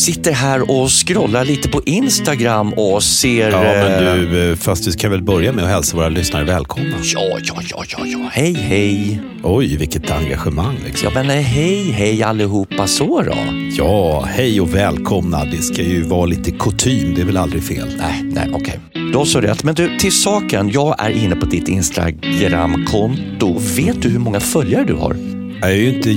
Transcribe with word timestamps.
sitter 0.00 0.32
här 0.32 0.70
och 0.70 0.90
scrollar 0.90 1.44
lite 1.44 1.68
på 1.68 1.82
Instagram 1.86 2.72
och 2.72 3.02
ser... 3.02 3.50
Ja, 3.50 3.62
men 3.62 4.06
eh, 4.06 4.14
du, 4.14 4.50
eh, 4.50 4.56
fast 4.56 4.86
vi 4.86 4.92
ska 4.92 5.08
väl 5.08 5.22
börja 5.22 5.52
med 5.52 5.64
att 5.64 5.70
hälsa 5.70 5.96
våra 5.96 6.08
lyssnare 6.08 6.44
välkomna. 6.44 6.96
Ja, 7.02 7.38
ja, 7.42 7.62
ja, 7.62 7.84
ja, 7.88 8.06
ja. 8.06 8.28
Hej, 8.32 8.52
hej. 8.52 9.20
Oj, 9.42 9.76
vilket 9.76 10.10
engagemang 10.10 10.76
liksom. 10.84 11.10
Ja, 11.14 11.22
men 11.22 11.38
eh, 11.38 11.44
hej, 11.44 11.90
hej 11.90 12.22
allihopa 12.22 12.86
så 12.86 13.22
då. 13.22 13.36
Ja, 13.78 14.24
hej 14.28 14.60
och 14.60 14.74
välkomna. 14.74 15.44
Det 15.44 15.62
ska 15.62 15.82
ju 15.82 16.02
vara 16.02 16.26
lite 16.26 16.50
kutym, 16.50 17.14
det 17.14 17.20
är 17.20 17.26
väl 17.26 17.36
aldrig 17.36 17.64
fel. 17.64 17.88
Nej, 17.98 18.22
nej, 18.22 18.50
okej. 18.54 18.80
Då 19.12 19.24
så 19.24 19.40
rätt. 19.40 19.64
Men 19.64 19.74
du, 19.74 19.98
till 19.98 20.12
saken. 20.12 20.70
Jag 20.70 20.94
är 20.98 21.10
inne 21.10 21.36
på 21.36 21.46
ditt 21.46 21.68
Instagramkonto. 21.68 23.58
Vet 23.58 24.02
du 24.02 24.08
hur 24.08 24.18
många 24.18 24.40
följare 24.40 24.84
du 24.84 24.94
har? 24.94 25.16
Jag 25.60 25.70
är 25.70 25.76
ju 25.76 25.96
inte 25.96 26.10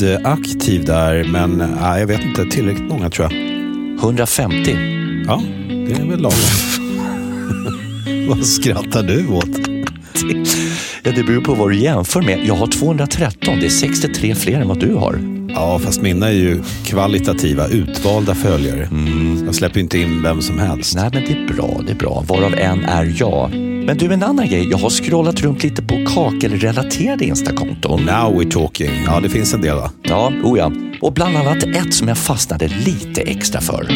jätteaktiv 0.00 0.84
där, 0.84 1.24
men 1.24 1.60
äh, 1.60 1.98
jag 1.98 2.06
vet 2.06 2.24
inte, 2.24 2.44
tillräckligt 2.44 2.88
många 2.88 3.10
tror 3.10 3.32
jag. 3.32 3.40
150. 4.00 4.76
Ja, 5.26 5.42
det 5.68 5.92
är 5.92 6.06
väl 6.10 6.20
lagom. 6.20 6.38
Vad 8.28 8.46
skrattar 8.46 9.02
du 9.02 9.28
åt? 9.28 9.68
Ja, 11.02 11.12
det 11.14 11.22
beror 11.22 11.40
på 11.40 11.54
vad 11.54 11.70
du 11.70 11.76
jämför 11.76 12.22
med. 12.22 12.46
Jag 12.46 12.54
har 12.54 12.66
213. 12.66 13.60
Det 13.60 13.66
är 13.66 13.70
63 13.70 14.34
fler 14.34 14.60
än 14.60 14.68
vad 14.68 14.80
du 14.80 14.94
har. 14.94 15.18
Ja, 15.48 15.78
fast 15.78 16.02
mina 16.02 16.28
är 16.28 16.32
ju 16.32 16.62
kvalitativa, 16.84 17.68
utvalda 17.68 18.34
följare. 18.34 18.88
Jag 19.46 19.54
släpper 19.54 19.80
inte 19.80 19.98
in 19.98 20.22
vem 20.22 20.42
som 20.42 20.58
helst. 20.58 20.94
Nej, 20.96 21.10
men 21.12 21.24
det 21.24 21.32
är 21.32 21.54
bra. 21.56 21.80
Det 21.86 21.92
är 21.92 21.96
bra. 21.96 22.24
Varav 22.28 22.54
en 22.54 22.84
är 22.84 23.14
jag. 23.18 23.71
Men 23.86 23.96
du, 23.96 24.12
en 24.12 24.22
annan 24.22 24.48
grej. 24.48 24.70
Jag 24.70 24.78
har 24.78 24.90
scrollat 24.90 25.40
runt 25.40 25.62
lite 25.62 25.82
på 25.82 25.94
kakelrelaterade 26.14 27.24
Instakonton. 27.24 28.00
Now 28.00 28.40
we're 28.40 28.50
talking. 28.50 28.90
Ja, 29.06 29.20
det 29.20 29.28
finns 29.28 29.54
en 29.54 29.60
del 29.60 29.76
va? 29.76 29.90
Ja, 30.02 30.32
oh 30.44 30.58
ja. 30.58 30.72
Och 31.00 31.12
bland 31.12 31.36
annat 31.36 31.62
ett 31.62 31.94
som 31.94 32.08
jag 32.08 32.18
fastnade 32.18 32.68
lite 32.68 33.20
extra 33.20 33.60
för. 33.60 33.88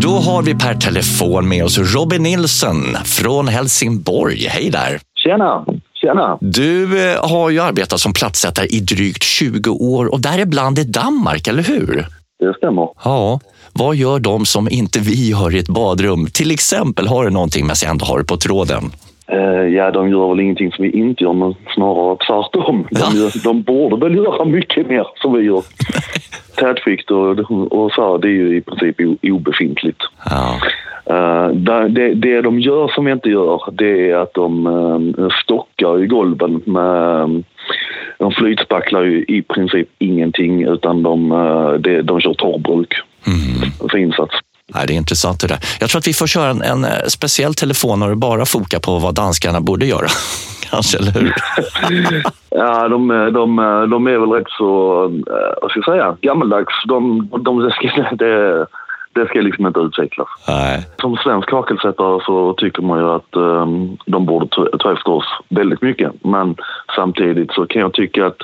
Då 0.00 0.08
har 0.08 0.42
vi 0.42 0.54
per 0.54 0.74
telefon 0.74 1.48
med 1.48 1.64
oss 1.64 1.94
Robin 1.94 2.22
Nilsson 2.22 2.82
från 3.04 3.48
Helsingborg. 3.48 4.46
Hej 4.48 4.70
där! 4.70 5.00
Tjena! 5.24 5.64
Tjena! 6.00 6.38
Du 6.40 7.10
eh, 7.10 7.30
har 7.30 7.50
ju 7.50 7.60
arbetat 7.60 8.00
som 8.00 8.12
plattsättare 8.12 8.66
i 8.66 8.80
drygt 8.80 9.22
20 9.22 9.70
år 9.70 10.06
och 10.12 10.20
däribland 10.20 10.78
i 10.78 10.84
Danmark, 10.84 11.48
eller 11.48 11.62
hur? 11.62 12.06
Det 12.38 12.54
stämmer. 12.56 12.88
Ja. 13.04 13.40
Vad 13.78 13.96
gör 13.96 14.20
de 14.20 14.46
som 14.46 14.70
inte 14.70 15.00
vi 15.00 15.28
gör 15.28 15.54
i 15.54 15.58
ett 15.58 15.68
badrum? 15.68 16.26
Till 16.32 16.50
exempel, 16.50 17.06
har 17.06 17.24
du 17.24 17.30
någonting 17.30 17.66
med 17.66 17.78
sig 17.78 17.88
ändå 17.88 18.04
har 18.06 18.18
det 18.18 18.24
på 18.24 18.36
tråden? 18.36 18.92
Eh, 19.28 19.66
ja, 19.74 19.90
de 19.90 20.08
gör 20.10 20.28
väl 20.28 20.40
ingenting 20.40 20.72
som 20.72 20.82
vi 20.84 20.90
inte 20.90 21.24
gör, 21.24 21.32
men 21.32 21.54
snarare 21.74 22.16
tvärtom. 22.26 22.86
De, 22.90 22.98
Ja. 23.00 23.20
gör, 23.20 23.44
de 23.44 23.62
borde 23.62 23.96
väl 24.08 24.16
göra 24.16 24.44
mycket 24.44 24.88
mer 24.88 25.06
som 25.14 25.32
vi 25.32 25.42
gör. 25.44 25.62
Tätskikt 26.56 27.10
och, 27.10 27.38
och 27.72 27.92
så 27.92 28.12
här, 28.12 28.18
det 28.18 28.28
är 28.28 28.32
ju 28.32 28.56
i 28.56 28.60
princip 28.60 28.96
obefintligt. 29.22 30.02
Ja. 30.24 30.58
Där- 31.52 31.88
det, 31.88 32.14
det 32.14 32.40
de 32.40 32.60
gör 32.60 32.88
som 32.88 33.04
vi 33.04 33.12
inte 33.12 33.28
gör, 33.28 33.60
det 33.72 34.10
är 34.10 34.16
att 34.16 34.34
de 34.34 34.66
uh, 34.66 35.28
stockar 35.44 36.02
i 36.02 36.06
golven 36.06 36.62
med... 36.64 37.42
de 38.18 38.32
flytspacklar 38.32 39.02
ju 39.02 39.24
i 39.28 39.42
princip 39.42 39.88
ingenting 39.98 40.62
utan 40.62 41.02
de, 41.02 41.32
uh, 41.32 41.72
det, 41.72 42.02
de 42.02 42.20
kör 42.20 42.34
torrbruk 42.34 42.94
för 43.90 43.98
insats. 43.98 44.34
Nej, 44.74 44.86
det 44.86 44.92
är 44.92 44.96
intressant 44.96 45.40
det 45.40 45.46
där. 45.46 45.58
Jag 45.80 45.90
tror 45.90 45.98
att 45.98 46.08
vi 46.08 46.12
får 46.12 46.26
köra 46.26 46.50
en, 46.50 46.62
en 46.62 46.84
eh, 46.84 46.90
speciell 47.08 47.54
telefon 47.54 48.02
och 48.02 48.16
bara 48.16 48.44
foka 48.46 48.80
på 48.80 48.98
vad 48.98 49.14
danskarna 49.14 49.60
borde 49.60 49.86
göra. 49.86 50.06
Kanske, 50.70 50.98
eller 50.98 51.12
hur? 51.12 51.32
Ja, 52.50 52.88
de, 52.88 53.08
de, 53.08 53.56
de 53.90 54.06
är 54.06 54.18
väl 54.18 54.30
rätt 54.30 54.50
så, 54.58 55.04
eh, 55.04 55.62
vad 55.62 55.70
ska 55.70 55.80
jag 55.80 55.84
säga, 55.84 56.16
gammaldags. 56.20 56.74
De, 56.86 57.28
de, 57.40 57.58
det, 57.58 57.70
ska, 57.70 57.88
det, 58.12 58.66
det 59.12 59.26
ska 59.28 59.40
liksom 59.40 59.66
inte 59.66 59.80
utvecklas. 59.80 60.28
Nej. 60.48 60.86
Som 61.00 61.16
svensk 61.16 61.48
kakelsättare 61.48 62.20
så 62.26 62.54
tycker 62.54 62.82
man 62.82 62.98
ju 62.98 63.08
att 63.08 63.36
eh, 63.36 63.66
de 64.06 64.26
borde 64.26 64.46
ta 64.78 64.92
efter 64.92 65.10
oss 65.10 65.26
väldigt 65.48 65.82
mycket. 65.82 66.12
Men 66.24 66.56
samtidigt 66.96 67.52
så 67.52 67.66
kan 67.66 67.80
jag 67.82 67.92
tycka 67.92 68.26
att 68.26 68.38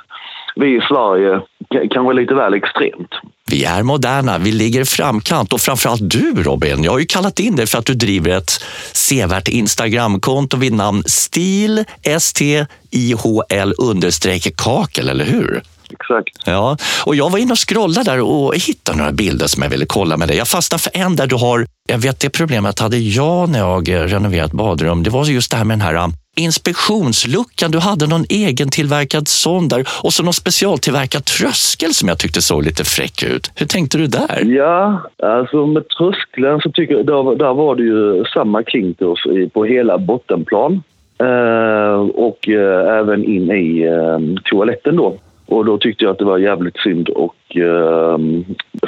vi 0.55 0.77
i 0.77 0.81
Sverige 0.81 1.41
kan, 1.73 1.89
kan 1.89 2.05
vara 2.05 2.15
lite 2.15 2.35
väl 2.35 2.55
extremt. 2.55 3.11
Vi 3.47 3.65
är 3.65 3.83
moderna, 3.83 4.39
vi 4.39 4.53
ligger 4.53 4.81
i 4.81 4.85
framkant 4.85 5.53
och 5.53 5.61
framförallt 5.61 6.11
du 6.11 6.43
Robin. 6.43 6.85
Jag 6.85 6.93
har 6.93 6.99
ju 6.99 7.07
kallat 7.07 7.41
in 7.41 7.57
dig 7.57 7.67
för 7.67 7.79
att 7.79 7.87
du 7.87 7.95
driver 7.95 8.31
ett 8.31 8.65
sevärt 8.93 9.49
Instagramkonto 9.49 10.57
vid 10.57 10.73
namn 10.73 11.03
stil, 11.07 11.85
S-T-I-H-L 12.03 13.75
understreck 13.79 14.57
kakel, 14.57 15.09
eller 15.09 15.25
hur? 15.25 15.63
Exakt. 15.91 16.37
Ja, 16.45 16.77
och 17.05 17.17
jag 17.17 17.31
var 17.31 17.39
inne 17.39 17.53
och 17.53 17.69
scrollade 17.69 18.11
där 18.11 18.21
och 18.21 18.57
hittade 18.57 18.99
några 18.99 19.13
bilder 19.13 19.47
som 19.47 19.63
jag 19.63 19.71
ville 19.71 19.87
kolla 19.87 20.17
med 20.17 20.29
dig. 20.29 20.37
Jag 20.37 20.49
fastnade 20.49 20.83
för 20.83 20.97
en 20.97 21.17
där 21.17 21.27
du 21.27 21.37
har, 21.37 21.67
jag 21.89 21.99
vet 21.99 22.21
det 22.21 22.31
problemet 22.31 22.79
hade 22.79 22.99
jag 22.99 23.49
när 23.49 23.59
jag 23.59 23.93
renoverat 23.93 24.53
badrum. 24.53 25.03
Det 25.03 25.11
var 25.11 25.25
just 25.25 25.51
det 25.51 25.57
här 25.57 25.65
med 25.65 25.79
den 25.79 25.87
här 25.87 26.13
inspektionsluckan. 26.37 27.71
Du 27.71 27.79
hade 27.79 28.07
någon 28.07 28.25
egen 28.29 28.69
tillverkad 28.69 29.29
sån 29.29 29.69
där 29.69 29.89
och 30.03 30.13
så 30.13 30.23
någon 30.23 30.33
specialtillverkad 30.33 31.25
tröskel 31.25 31.95
som 31.95 32.09
jag 32.09 32.19
tyckte 32.19 32.43
såg 32.43 32.65
lite 32.65 32.85
fräck 32.85 33.23
ut. 33.23 33.51
Hur 33.55 33.67
tänkte 33.67 33.99
du 33.99 34.07
där? 34.07 34.45
Ja, 34.45 35.03
alltså 35.23 35.67
med 35.67 35.89
tröskeln 35.89 36.61
så 36.61 36.71
tycker 36.71 36.95
jag, 36.95 37.07
där, 37.07 37.37
där 37.37 37.55
var 37.55 37.77
det 37.77 37.83
ju 37.83 38.25
samma 38.25 38.63
klinkers 38.63 39.27
på 39.53 39.65
hela 39.65 39.99
bottenplan. 39.99 40.83
Eh, 41.19 42.01
och 42.15 42.49
eh, 42.49 42.99
även 42.99 43.25
in 43.25 43.51
i 43.51 43.83
eh, 43.83 44.43
toaletten 44.45 44.97
då. 44.97 45.17
Och 45.53 45.65
då 45.65 45.79
tyckte 45.79 46.05
jag 46.05 46.13
att 46.13 46.19
det 46.19 46.25
var 46.25 46.39
jävligt 46.39 46.77
synd 46.77 47.09
och 47.09 47.57
eh, 47.57 48.19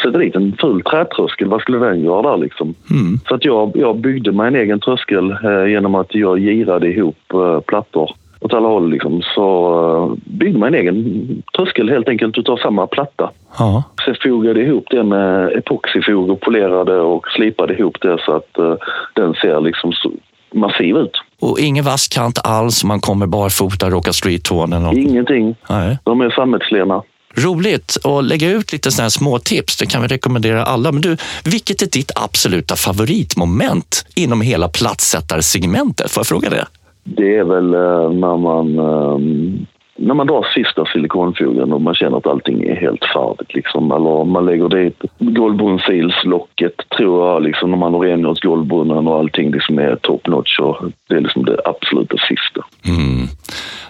sätta 0.02 0.18
dit 0.18 0.36
en 0.36 0.56
ful 0.60 0.82
trätröskel. 0.82 1.48
Vad 1.48 1.60
skulle 1.60 1.78
den 1.78 2.04
göra 2.04 2.30
där 2.30 2.36
liksom? 2.36 2.74
Så 3.28 3.34
att 3.34 3.44
jag, 3.44 3.72
jag 3.74 3.96
byggde 3.96 4.32
mig 4.32 4.48
en 4.48 4.54
egen 4.54 4.80
tröskel 4.80 5.30
eh, 5.30 5.66
genom 5.66 5.94
att 5.94 6.14
jag 6.14 6.38
girade 6.38 6.88
ihop 6.88 7.32
eh, 7.34 7.60
plattor 7.60 8.10
åt 8.40 8.54
alla 8.54 8.68
håll 8.68 8.90
liksom. 8.90 9.22
Så 9.22 9.46
eh, 9.88 10.32
byggde 10.38 10.58
man 10.58 10.68
en 10.68 10.80
egen 10.80 11.42
tröskel 11.56 11.90
helt 11.90 12.08
enkelt 12.08 12.38
utav 12.38 12.56
samma 12.56 12.86
platta. 12.86 13.30
Ja. 13.58 13.82
Sen 14.04 14.14
fogade 14.22 14.60
jag 14.60 14.68
ihop 14.68 14.86
det 14.90 15.02
med 15.02 15.52
epoxifog 15.52 16.30
och 16.30 16.40
polerade 16.40 17.00
och 17.00 17.28
slipade 17.28 17.74
ihop 17.74 18.00
det 18.00 18.18
så 18.26 18.36
att 18.36 18.58
eh, 18.58 18.74
den 19.14 19.34
ser 19.34 19.60
liksom 19.60 19.92
så 19.92 20.10
massiv 20.54 20.96
ut. 20.96 21.12
Och 21.40 21.60
ingen 21.60 21.84
vass 21.84 22.08
kant 22.08 22.38
alls, 22.44 22.84
man 22.84 23.00
kommer 23.00 23.26
barfota, 23.26 23.90
råkar 23.90 24.12
streettån 24.12 24.72
eller 24.72 24.86
något. 24.86 24.96
Ingenting. 24.96 25.56
Nej. 25.68 25.98
De 26.04 26.20
är 26.20 26.30
sammetslena. 26.30 27.02
Roligt 27.36 27.96
att 28.04 28.24
lägga 28.24 28.50
ut 28.50 28.72
lite 28.72 28.90
sådana 28.90 29.04
här 29.04 29.10
små 29.10 29.38
tips. 29.38 29.76
Det 29.76 29.86
kan 29.86 30.02
vi 30.02 30.08
rekommendera 30.08 30.64
alla. 30.64 30.92
Men 30.92 31.02
du, 31.02 31.16
vilket 31.44 31.82
är 31.82 31.86
ditt 31.86 32.12
absoluta 32.16 32.76
favoritmoment 32.76 34.06
inom 34.16 34.40
hela 34.40 34.68
platssättarsegmentet? 34.68 36.10
Får 36.10 36.20
jag 36.20 36.26
fråga 36.26 36.50
det? 36.50 36.66
Det 37.04 37.36
är 37.36 37.44
väl 37.44 37.74
eh, 37.74 38.12
när 38.20 38.36
man 38.36 38.78
eh, 38.78 39.18
när 39.96 40.14
man 40.14 40.26
drar 40.26 40.46
sista 40.54 40.84
silikonfogen 40.86 41.72
och 41.72 41.80
man 41.80 41.94
känner 41.94 42.16
att 42.16 42.26
allting 42.26 42.62
är 42.62 42.76
helt 42.76 43.04
färdigt. 43.04 43.54
Liksom. 43.54 43.90
Eller 43.90 44.08
om 44.08 44.30
man 44.30 44.46
lägger 44.46 44.68
dit 44.68 45.02
golvbrunnssilslocket 45.18 46.74
tror 46.96 47.28
jag, 47.28 47.42
liksom, 47.42 47.70
när 47.70 47.78
man 47.78 47.94
har 47.94 48.00
rengjort 48.00 48.42
golvbrunnen 48.42 49.08
och 49.08 49.18
allting 49.18 49.50
liksom 49.50 49.78
är 49.78 49.96
top 49.96 50.26
notch. 50.26 50.58
Och 50.58 50.76
det 51.08 51.14
är 51.14 51.20
liksom 51.20 51.44
det 51.44 51.60
absoluta 51.64 52.16
sista. 52.16 52.60
Mm. 52.88 53.28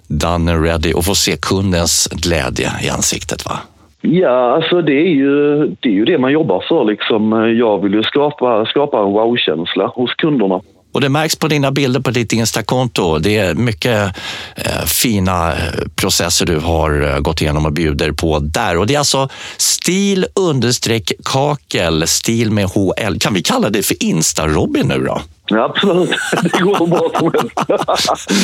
Done 0.09 0.53
and 0.53 0.64
ready 0.64 0.93
och 0.93 1.04
få 1.04 1.14
se 1.14 1.32
kundens 1.43 2.09
glädje 2.12 2.69
i 2.84 2.88
ansiktet. 2.91 3.47
va? 3.47 3.59
Ja, 4.00 4.54
alltså 4.54 4.82
det 4.82 4.93
är 4.93 5.14
ju 5.14 5.66
det, 5.81 5.88
är 5.88 5.93
ju 5.93 6.04
det 6.04 6.19
man 6.19 6.32
jobbar 6.32 6.64
för. 6.69 6.84
Liksom. 6.84 7.54
Jag 7.59 7.82
vill 7.82 7.94
ju 7.94 8.03
skapa, 8.03 8.66
skapa 8.66 8.98
en 8.98 9.12
wow-känsla 9.12 9.87
hos 9.87 10.14
kunderna. 10.14 10.60
Och 10.94 11.00
det 11.00 11.09
märks 11.09 11.37
på 11.37 11.49
dina 11.49 11.72
bilder 11.72 12.00
på 12.00 12.10
ditt 12.10 12.32
Instakonto. 12.32 13.19
Det 13.19 13.37
är 13.37 13.55
mycket 13.55 14.16
eh, 14.56 14.84
fina 14.87 15.53
eh, 15.53 15.59
processer 15.97 16.47
du 16.47 16.59
har 16.59 17.03
eh, 17.03 17.19
gått 17.19 17.41
igenom 17.41 17.67
och 17.67 17.73
bjuder 17.73 18.12
på 18.12 18.38
där. 18.38 18.76
Och 18.76 18.87
det 18.87 18.94
är 18.94 18.99
alltså 18.99 19.29
stil 19.56 20.26
understreck 20.35 21.12
kakel, 21.25 22.06
stil 22.06 22.50
med 22.50 22.64
HL. 22.64 23.19
Kan 23.20 23.35
vi 23.35 23.43
kalla 23.43 23.70
det 23.70 23.82
för 23.82 24.02
Insta-Robin 24.02 24.88
nu 24.88 24.99
då? 24.99 25.20
Ja, 25.46 25.64
absolut, 25.64 26.11
det 26.43 26.61
går 26.61 26.87
bra 26.87 27.11
som. 27.19 28.37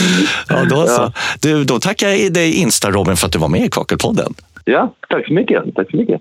Ja, 0.48 0.64
då 0.64 0.86
så. 0.86 0.92
Ja. 0.92 1.12
Du, 1.40 1.64
då 1.64 1.78
tackar 1.78 2.08
jag 2.08 2.32
dig 2.32 2.52
Insta-Robin 2.54 3.16
för 3.16 3.26
att 3.26 3.32
du 3.32 3.38
var 3.38 3.48
med 3.48 3.64
i 3.64 3.68
Kakelpodden. 3.68 4.34
Ja, 4.64 4.94
tack 5.08 5.26
så 5.26 5.32
mycket. 5.32 5.74
Tack 5.74 5.90
så 5.90 5.96
mycket. 5.96 6.20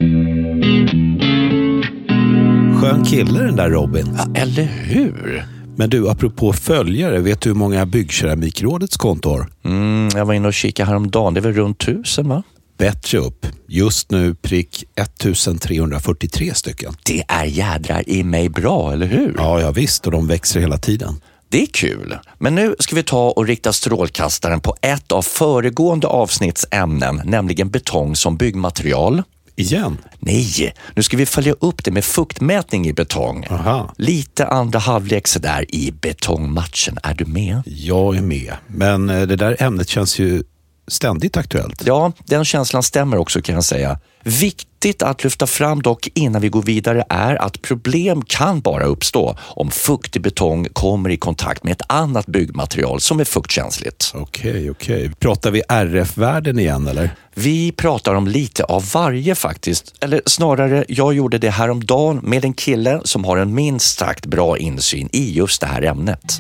Skön 2.82 3.06
kille 3.06 3.40
den 3.40 3.56
där 3.56 3.70
Robin. 3.70 4.18
Ja, 4.18 4.42
eller 4.42 4.64
hur? 4.64 5.59
Men 5.80 5.90
du, 5.90 6.10
apropå 6.10 6.54
följare, 6.54 7.20
vet 7.20 7.42
du 7.42 7.50
hur 7.50 7.56
många 7.56 7.86
Byggkeramikrådets 7.86 8.98
konto 8.98 9.30
har? 9.30 9.50
Mm, 9.66 10.10
jag 10.16 10.26
var 10.26 10.34
inne 10.34 10.48
och 10.48 10.54
kikade 10.54 10.90
häromdagen. 10.90 11.34
Det 11.34 11.40
är 11.40 11.42
väl 11.42 11.54
runt 11.54 11.80
tusen, 11.80 12.30
va? 12.30 12.44
Bättre 12.78 13.18
upp. 13.18 13.46
Just 13.68 14.12
nu 14.12 14.36
prick 14.36 14.84
1343 14.96 16.54
stycken. 16.54 16.94
Det 17.06 17.24
är 17.28 17.46
jädrar 17.46 18.10
i 18.10 18.24
mig 18.24 18.50
bra, 18.50 18.94
eller 18.94 19.06
hur? 19.06 19.36
Ja, 19.38 19.62
ja 19.62 19.72
visst, 19.72 20.06
och 20.06 20.12
de 20.12 20.28
växer 20.28 20.60
hela 20.60 20.78
tiden. 20.78 21.22
Det 21.50 21.62
är 21.62 21.68
kul. 21.68 22.18
Men 22.38 22.56
nu 22.56 22.76
ska 22.80 22.96
vi 22.96 23.04
ta 23.04 23.30
och 23.30 23.48
rikta 23.48 23.74
strålkastaren 23.74 24.62
på 24.62 24.76
ett 24.82 25.12
av 25.12 25.22
föregående 25.22 26.08
avsnittsämnen, 26.08 27.22
nämligen 27.26 27.70
betong 27.70 28.16
som 28.16 28.38
byggmaterial. 28.38 29.24
Igen? 29.60 29.98
Nej, 30.20 30.74
nu 30.96 31.04
ska 31.04 31.18
vi 31.18 31.26
följa 31.26 31.54
upp 31.60 31.84
det 31.84 31.92
med 31.92 32.06
fuktmätning 32.06 32.88
i 32.88 32.94
betong. 32.94 33.46
Aha. 33.50 33.94
Lite 33.98 34.48
andra 34.48 34.80
halvlek 34.80 35.28
sådär 35.28 35.66
i 35.76 35.92
betongmatchen. 35.92 36.98
Är 37.04 37.14
du 37.14 37.26
med? 37.26 37.62
Jag 37.66 38.18
är 38.18 38.22
med. 38.22 38.54
Men 38.68 39.10
eh, 39.10 39.22
det 39.22 39.36
där 39.36 39.56
ämnet 39.60 39.90
känns 39.90 40.20
ju 40.20 40.44
ständigt 40.90 41.38
aktuellt. 41.38 41.84
Ja, 41.86 42.12
den 42.26 42.46
känslan 42.46 42.84
stämmer 42.84 43.18
också 43.18 43.42
kan 43.42 43.56
jag 43.56 43.64
säga. 43.64 44.00
Viktigt 44.24 45.04
att 45.04 45.24
lyfta 45.24 45.48
fram 45.48 45.82
dock 45.82 46.08
innan 46.14 46.42
vi 46.42 46.50
går 46.50 46.62
vidare 46.62 47.04
är 47.10 47.36
att 47.36 47.62
problem 47.62 48.22
kan 48.22 48.62
bara 48.62 48.84
uppstå 48.84 49.38
om 49.42 49.72
fuktig 49.72 50.22
betong 50.22 50.68
kommer 50.74 51.10
i 51.10 51.18
kontakt 51.18 51.64
med 51.64 51.72
ett 51.72 51.82
annat 51.88 52.26
byggmaterial 52.26 53.00
som 53.00 53.20
är 53.20 53.24
fuktkänsligt. 53.24 54.12
Okej, 54.16 54.72
okej. 54.72 55.12
Pratar 55.20 55.52
vi 55.52 55.62
RF-värden 55.70 56.60
igen 56.60 56.88
eller? 56.88 57.16
Vi 57.34 57.72
pratar 57.72 58.16
om 58.16 58.28
lite 58.28 58.64
av 58.64 58.92
varje 58.94 59.36
faktiskt. 59.36 59.94
Eller 60.02 60.22
snarare, 60.26 60.86
jag 60.88 61.14
gjorde 61.14 61.38
det 61.38 61.50
häromdagen 61.50 62.20
med 62.24 62.46
en 62.46 62.54
kille 62.54 63.02
som 63.04 63.26
har 63.26 63.38
en 63.38 63.54
minst 63.54 63.98
sagt 63.98 64.26
bra 64.26 64.58
insyn 64.58 65.10
i 65.12 65.32
just 65.34 65.62
det 65.62 65.68
här 65.68 65.82
ämnet. 65.82 66.40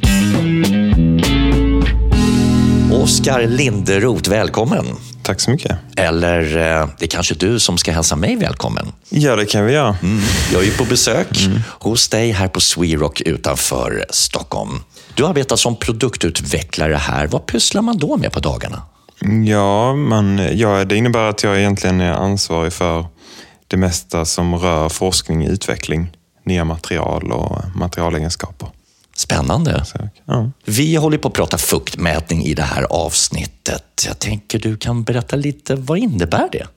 Oskar 2.91 3.47
Linderoth, 3.47 4.30
välkommen. 4.30 4.86
Tack 5.24 5.39
så 5.39 5.51
mycket. 5.51 5.77
Eller 5.95 6.41
eh, 6.41 6.89
det 7.00 7.06
är 7.06 7.07
kanske 7.07 7.36
du 7.36 7.59
som 7.59 7.77
ska 7.77 7.91
hälsa 7.91 8.15
mig 8.15 8.36
välkommen. 8.36 8.91
Ja, 9.09 9.36
det 9.36 9.45
kan 9.45 9.65
vi 9.65 9.74
göra. 9.74 9.97
Mm. 10.03 10.19
Jag 10.53 10.62
är 10.62 10.65
ju 10.65 10.71
på 10.71 10.86
besök 10.86 11.50
hos 11.80 12.09
dig 12.09 12.31
här 12.31 12.47
på 12.47 12.59
Swerock 12.59 13.21
utanför 13.21 14.06
Stockholm. 14.09 14.83
Du 15.15 15.25
arbetar 15.25 15.56
som 15.56 15.75
produktutvecklare 15.75 16.95
här. 16.95 17.27
Vad 17.27 17.45
pysslar 17.45 17.81
man 17.81 17.97
då 17.97 18.18
med 18.18 18.31
på 18.31 18.39
dagarna? 18.39 18.81
Ja, 19.47 19.95
man, 19.95 20.57
ja, 20.57 20.85
det 20.85 20.95
innebär 20.95 21.30
att 21.30 21.44
jag 21.44 21.59
egentligen 21.59 22.01
är 22.01 22.12
ansvarig 22.13 22.74
för 22.74 23.06
det 23.68 23.77
mesta 23.77 24.25
som 24.25 24.56
rör 24.56 24.89
forskning 24.89 25.47
och 25.47 25.53
utveckling. 25.53 26.12
Nya 26.45 26.63
material 26.63 27.31
och 27.31 27.57
materialegenskaper. 27.75 28.69
Spännande. 29.19 29.83
Ja. 30.25 30.51
Vi 30.66 30.95
håller 30.95 31.18
på 31.18 31.27
att 31.27 31.33
prata 31.33 31.57
fuktmätning 31.57 32.44
i 32.44 32.54
det 32.54 32.63
här 32.63 32.83
avsnittet. 32.83 34.06
Jag 34.07 34.19
tänker 34.19 34.60
du 34.60 34.77
kan 34.77 35.04
berätta 35.04 35.36
lite, 35.36 35.75
vad 35.75 35.98
innebär 35.98 36.50
det? 36.51 36.68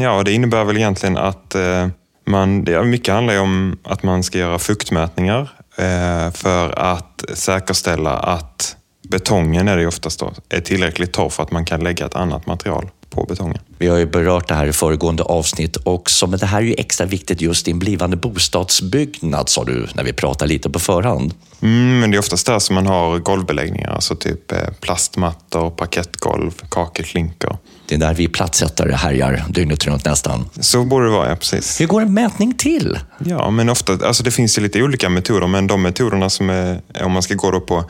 ja, 0.00 0.22
det 0.22 0.32
innebär 0.32 0.64
väl 0.64 0.76
egentligen 0.76 1.16
att 1.16 1.54
eh, 1.54 1.88
man, 2.26 2.64
det, 2.64 2.84
mycket 2.84 3.14
handlar 3.14 3.34
ju 3.34 3.40
om 3.40 3.78
att 3.82 4.02
man 4.02 4.22
ska 4.22 4.38
göra 4.38 4.58
fuktmätningar 4.58 5.50
eh, 5.76 6.32
för 6.32 6.78
att 6.78 7.24
säkerställa 7.34 8.12
att 8.12 8.75
betongen 9.08 9.68
är 9.68 9.76
det 9.76 9.86
oftast 9.86 10.20
då, 10.20 10.32
är 10.48 10.60
tillräckligt 10.60 11.12
torr 11.12 11.28
för 11.28 11.42
att 11.42 11.50
man 11.50 11.64
kan 11.64 11.80
lägga 11.84 12.06
ett 12.06 12.14
annat 12.14 12.46
material 12.46 12.90
på 13.10 13.24
betongen. 13.24 13.58
Vi 13.78 13.88
har 13.88 13.96
ju 13.98 14.06
berört 14.06 14.48
det 14.48 14.54
här 14.54 14.66
i 14.66 14.72
föregående 14.72 15.22
avsnitt 15.22 15.76
också, 15.84 16.26
men 16.26 16.38
det 16.38 16.46
här 16.46 16.58
är 16.58 16.62
ju 16.62 16.74
extra 16.74 17.06
viktigt 17.06 17.40
just 17.40 17.68
i 17.68 17.70
en 17.70 17.78
blivande 17.78 18.16
bostadsbyggnad, 18.16 19.48
sa 19.48 19.64
du 19.64 19.86
när 19.94 20.04
vi 20.04 20.12
pratade 20.12 20.48
lite 20.48 20.70
på 20.70 20.78
förhand. 20.78 21.34
Mm, 21.62 22.00
men 22.00 22.10
det 22.10 22.16
är 22.16 22.18
oftast 22.18 22.46
där 22.46 22.58
som 22.58 22.74
man 22.74 22.86
har 22.86 23.18
golvbeläggningar, 23.18 23.90
alltså 23.90 24.16
typ 24.16 24.52
eh, 24.52 24.58
plastmattor, 24.80 25.70
parkettgolv, 25.70 26.52
kakelklinker. 26.68 27.56
Det 27.88 27.94
är 27.94 27.98
där 27.98 28.14
vi 28.14 28.28
plattsättare 28.28 28.92
härjar 28.92 29.44
dygnet 29.48 29.86
runt 29.86 30.04
nästan. 30.04 30.48
Så 30.60 30.84
borde 30.84 31.06
det 31.06 31.12
vara, 31.12 31.28
ja 31.28 31.36
precis. 31.36 31.80
Hur 31.80 31.86
går 31.86 32.00
en 32.00 32.14
mätning 32.14 32.54
till? 32.54 32.98
Ja, 33.18 33.50
men 33.50 33.68
ofta, 33.68 34.06
alltså 34.06 34.22
det 34.22 34.30
finns 34.30 34.58
ju 34.58 34.62
lite 34.62 34.82
olika 34.82 35.08
metoder, 35.08 35.46
men 35.46 35.66
de 35.66 35.82
metoderna 35.82 36.30
som 36.30 36.50
är, 36.50 36.80
om 37.04 37.12
man 37.12 37.22
ska 37.22 37.34
gå 37.34 37.50
då 37.50 37.60
på 37.60 37.84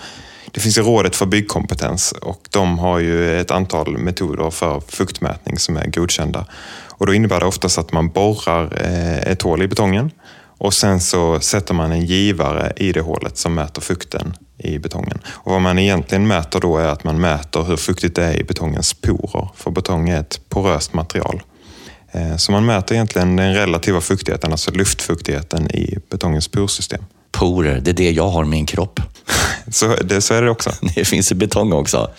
det 0.56 0.60
finns 0.60 0.78
ju 0.78 0.82
Rådet 0.82 1.16
för 1.16 1.26
byggkompetens 1.26 2.12
och 2.12 2.40
de 2.50 2.78
har 2.78 2.98
ju 2.98 3.40
ett 3.40 3.50
antal 3.50 3.98
metoder 3.98 4.50
för 4.50 4.80
fuktmätning 4.88 5.58
som 5.58 5.76
är 5.76 5.86
godkända. 5.86 6.46
Och 6.90 7.06
då 7.06 7.14
innebär 7.14 7.40
det 7.40 7.46
oftast 7.46 7.78
att 7.78 7.92
man 7.92 8.08
borrar 8.08 8.82
eh, 8.84 9.32
ett 9.32 9.42
hål 9.42 9.62
i 9.62 9.68
betongen 9.68 10.10
och 10.58 10.74
sen 10.74 11.00
så 11.00 11.40
sätter 11.40 11.74
man 11.74 11.92
en 11.92 12.06
givare 12.06 12.72
i 12.76 12.92
det 12.92 13.00
hålet 13.00 13.36
som 13.36 13.54
mäter 13.54 13.82
fukten 13.82 14.34
i 14.58 14.78
betongen. 14.78 15.18
Och 15.26 15.52
vad 15.52 15.62
man 15.62 15.78
egentligen 15.78 16.26
mäter 16.26 16.60
då 16.60 16.78
är 16.78 16.88
att 16.88 17.04
man 17.04 17.20
mäter 17.20 17.62
hur 17.62 17.76
fuktigt 17.76 18.16
det 18.16 18.24
är 18.24 18.36
i 18.36 18.44
betongens 18.44 18.94
porer. 18.94 19.48
För 19.54 19.70
betong 19.70 20.08
är 20.08 20.20
ett 20.20 20.40
poröst 20.48 20.92
material. 20.92 21.42
Eh, 22.12 22.36
så 22.36 22.52
man 22.52 22.66
mäter 22.66 22.94
egentligen 22.94 23.36
den 23.36 23.54
relativa 23.54 24.00
fuktigheten, 24.00 24.52
alltså 24.52 24.70
luftfuktigheten 24.70 25.70
i 25.70 25.98
betongens 26.10 26.48
porsystem. 26.48 27.04
Porer, 27.32 27.80
det 27.80 27.90
är 27.90 27.94
det 27.94 28.10
jag 28.10 28.28
har 28.28 28.44
i 28.44 28.48
min 28.48 28.66
kropp. 28.66 29.00
Så, 29.70 29.96
det, 29.96 30.20
så 30.20 30.34
är 30.34 30.42
det 30.42 30.50
också. 30.50 30.70
Det 30.94 31.04
finns 31.04 31.32
i 31.32 31.34
betong 31.34 31.72
också. 31.72 32.10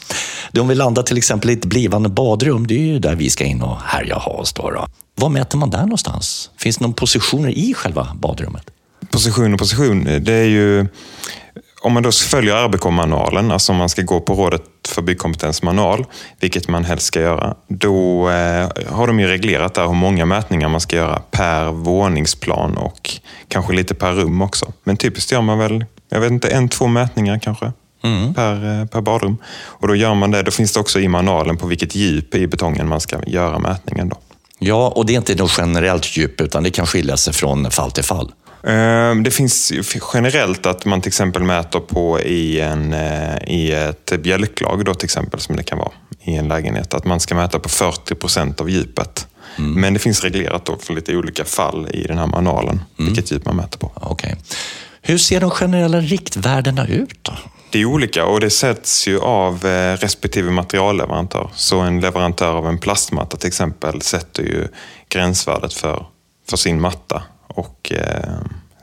Det 0.52 0.60
om 0.60 0.68
vi 0.68 0.76
landar 0.76 1.04
till 1.04 1.18
exempel 1.18 1.50
i 1.50 1.54
ett 1.54 1.66
blivande 1.66 2.10
badrum, 2.10 2.68
det 2.68 2.74
är 2.74 2.86
ju 2.86 3.00
där 3.00 3.16
vi 3.16 3.30
ska 3.30 3.44
in 3.44 3.62
och 3.62 3.78
härja 3.82 4.16
och 4.16 4.22
ha 4.22 4.32
oss. 4.32 4.54
Då, 4.54 4.72
då. 4.72 4.88
Vad 5.16 5.32
mäter 5.32 5.58
man 5.58 5.70
där 5.70 5.82
någonstans? 5.82 6.50
Finns 6.58 6.78
det 6.78 6.84
någon 6.84 6.94
positioner 6.94 7.50
i 7.50 7.74
själva 7.74 8.08
badrummet? 8.16 8.64
Position 9.12 9.54
och 9.54 9.60
position, 9.60 10.04
det 10.22 10.34
är 10.34 10.46
ju... 10.46 10.88
Om 11.82 11.94
man 11.94 12.04
då 12.04 12.12
följer 12.12 12.56
RBK-manualen, 12.56 13.52
alltså 13.52 13.72
om 13.72 13.78
man 13.78 13.90
ska 13.90 14.02
gå 14.02 14.20
på 14.20 14.34
Rådet 14.34 14.62
för 14.88 15.02
byggkompetens 15.02 15.64
manual, 15.64 16.06
vilket 16.40 16.68
man 16.68 16.86
helst 16.86 17.06
ska 17.06 17.22
göra, 17.22 17.56
då 17.68 18.30
eh, 18.30 18.70
har 18.90 19.08
de 19.08 19.20
ju 19.20 19.28
reglerat 19.28 19.74
där 19.74 19.86
hur 19.88 19.94
många 19.94 20.26
mätningar 20.26 20.70
man 20.70 20.82
ska 20.82 20.96
göra 20.96 21.20
per 21.32 21.72
våningsplan 21.72 22.78
och 22.78 23.12
kanske 23.48 23.74
lite 23.74 23.96
per 23.96 24.14
rum 24.14 24.42
också. 24.42 24.74
Men 24.84 24.98
typiskt 24.98 25.32
gör 25.32 25.42
man 25.42 25.60
väl, 25.60 25.86
jag 26.10 26.20
vet 26.20 26.32
inte, 26.32 26.48
en, 26.50 26.70
två 26.70 26.88
mätningar 26.88 27.40
kanske. 27.40 27.72
Per, 28.36 28.80
eh, 28.82 28.86
per 28.86 29.02
badrum. 29.02 29.38
Och 29.58 29.88
då 29.88 29.96
gör 29.96 30.14
man 30.14 30.32
det, 30.32 30.44
då 30.44 30.52
finns 30.52 30.74
det 30.74 30.80
också 30.80 31.00
i 31.00 31.08
manualen 31.08 31.58
på 31.58 31.68
vilket 31.68 31.96
djup 31.96 32.36
i 32.36 32.48
betongen 32.48 32.88
man 32.88 33.00
ska 33.02 33.18
göra 33.28 33.60
mätningen. 33.60 34.10
Då. 34.10 34.18
Ja, 34.60 34.88
och 34.96 35.06
det 35.06 35.14
är 35.14 35.18
inte 35.18 35.36
något 35.36 35.56
generellt 35.58 36.18
djup, 36.18 36.42
utan 36.42 36.64
det 36.64 36.70
kan 36.70 36.86
skilja 36.88 37.18
sig 37.18 37.34
från 37.34 37.72
fall 37.72 37.92
till 37.92 38.04
fall. 38.04 38.32
Eh, 38.64 39.16
Det 39.24 39.32
finns 39.34 39.72
generellt 40.14 40.66
att 40.66 40.86
man 40.86 41.02
till 41.02 41.10
exempel 41.10 41.44
mäter 41.44 41.80
på 41.80 42.20
i, 42.20 42.60
en, 42.62 42.94
eh, 42.94 43.36
i 43.48 43.72
ett 43.72 44.14
bjälklag 44.24 44.86
då 44.86 44.94
till 44.94 45.06
exempel, 45.06 45.40
som 45.40 45.56
det 45.56 45.64
kan 45.64 45.78
vara 45.78 45.92
i 46.24 46.36
en 46.36 46.48
lägenhet, 46.48 46.94
att 46.94 47.06
man 47.06 47.20
ska 47.20 47.36
mäta 47.36 47.60
på 47.60 47.70
40 47.70 48.16
procent 48.16 48.62
av 48.62 48.70
djupet. 48.70 49.28
Men 49.56 49.94
det 49.94 50.00
finns 50.00 50.24
reglerat 50.24 50.66
då 50.66 50.78
för 50.82 50.94
lite 50.94 51.16
olika 51.16 51.46
fall 51.46 51.88
i 51.94 52.04
den 52.08 52.18
här 52.18 52.28
manualen, 52.28 52.82
vilket 52.98 53.32
djup 53.32 53.46
man 53.46 53.56
mäter 53.56 53.78
på. 53.80 53.92
Okej. 53.96 54.36
Hur 55.08 55.18
ser 55.18 55.42
de 55.42 55.52
generella 55.52 56.00
riktvärdena 56.00 56.88
ut 56.88 57.20
då? 57.22 57.34
Det 57.72 57.82
är 57.82 57.86
olika 57.86 58.26
och 58.26 58.40
det 58.40 58.50
sätts 58.50 59.08
ju 59.08 59.20
av 59.20 59.66
eh, 59.66 59.98
respektive 59.98 60.52
materialleverantör. 60.52 61.50
Så 61.56 61.80
en 61.80 62.00
leverantör 62.00 62.54
av 62.54 62.68
en 62.68 62.78
plastmatta 62.78 63.38
till 63.38 63.48
exempel 63.48 64.02
sätter 64.02 64.44
ju 64.44 64.68
gränsvärdet 65.10 65.74
för, 65.74 66.06
för 66.50 66.58
sin 66.58 66.82
matta. 66.82 67.24
Och, 67.48 67.92
eh, 67.92 68.34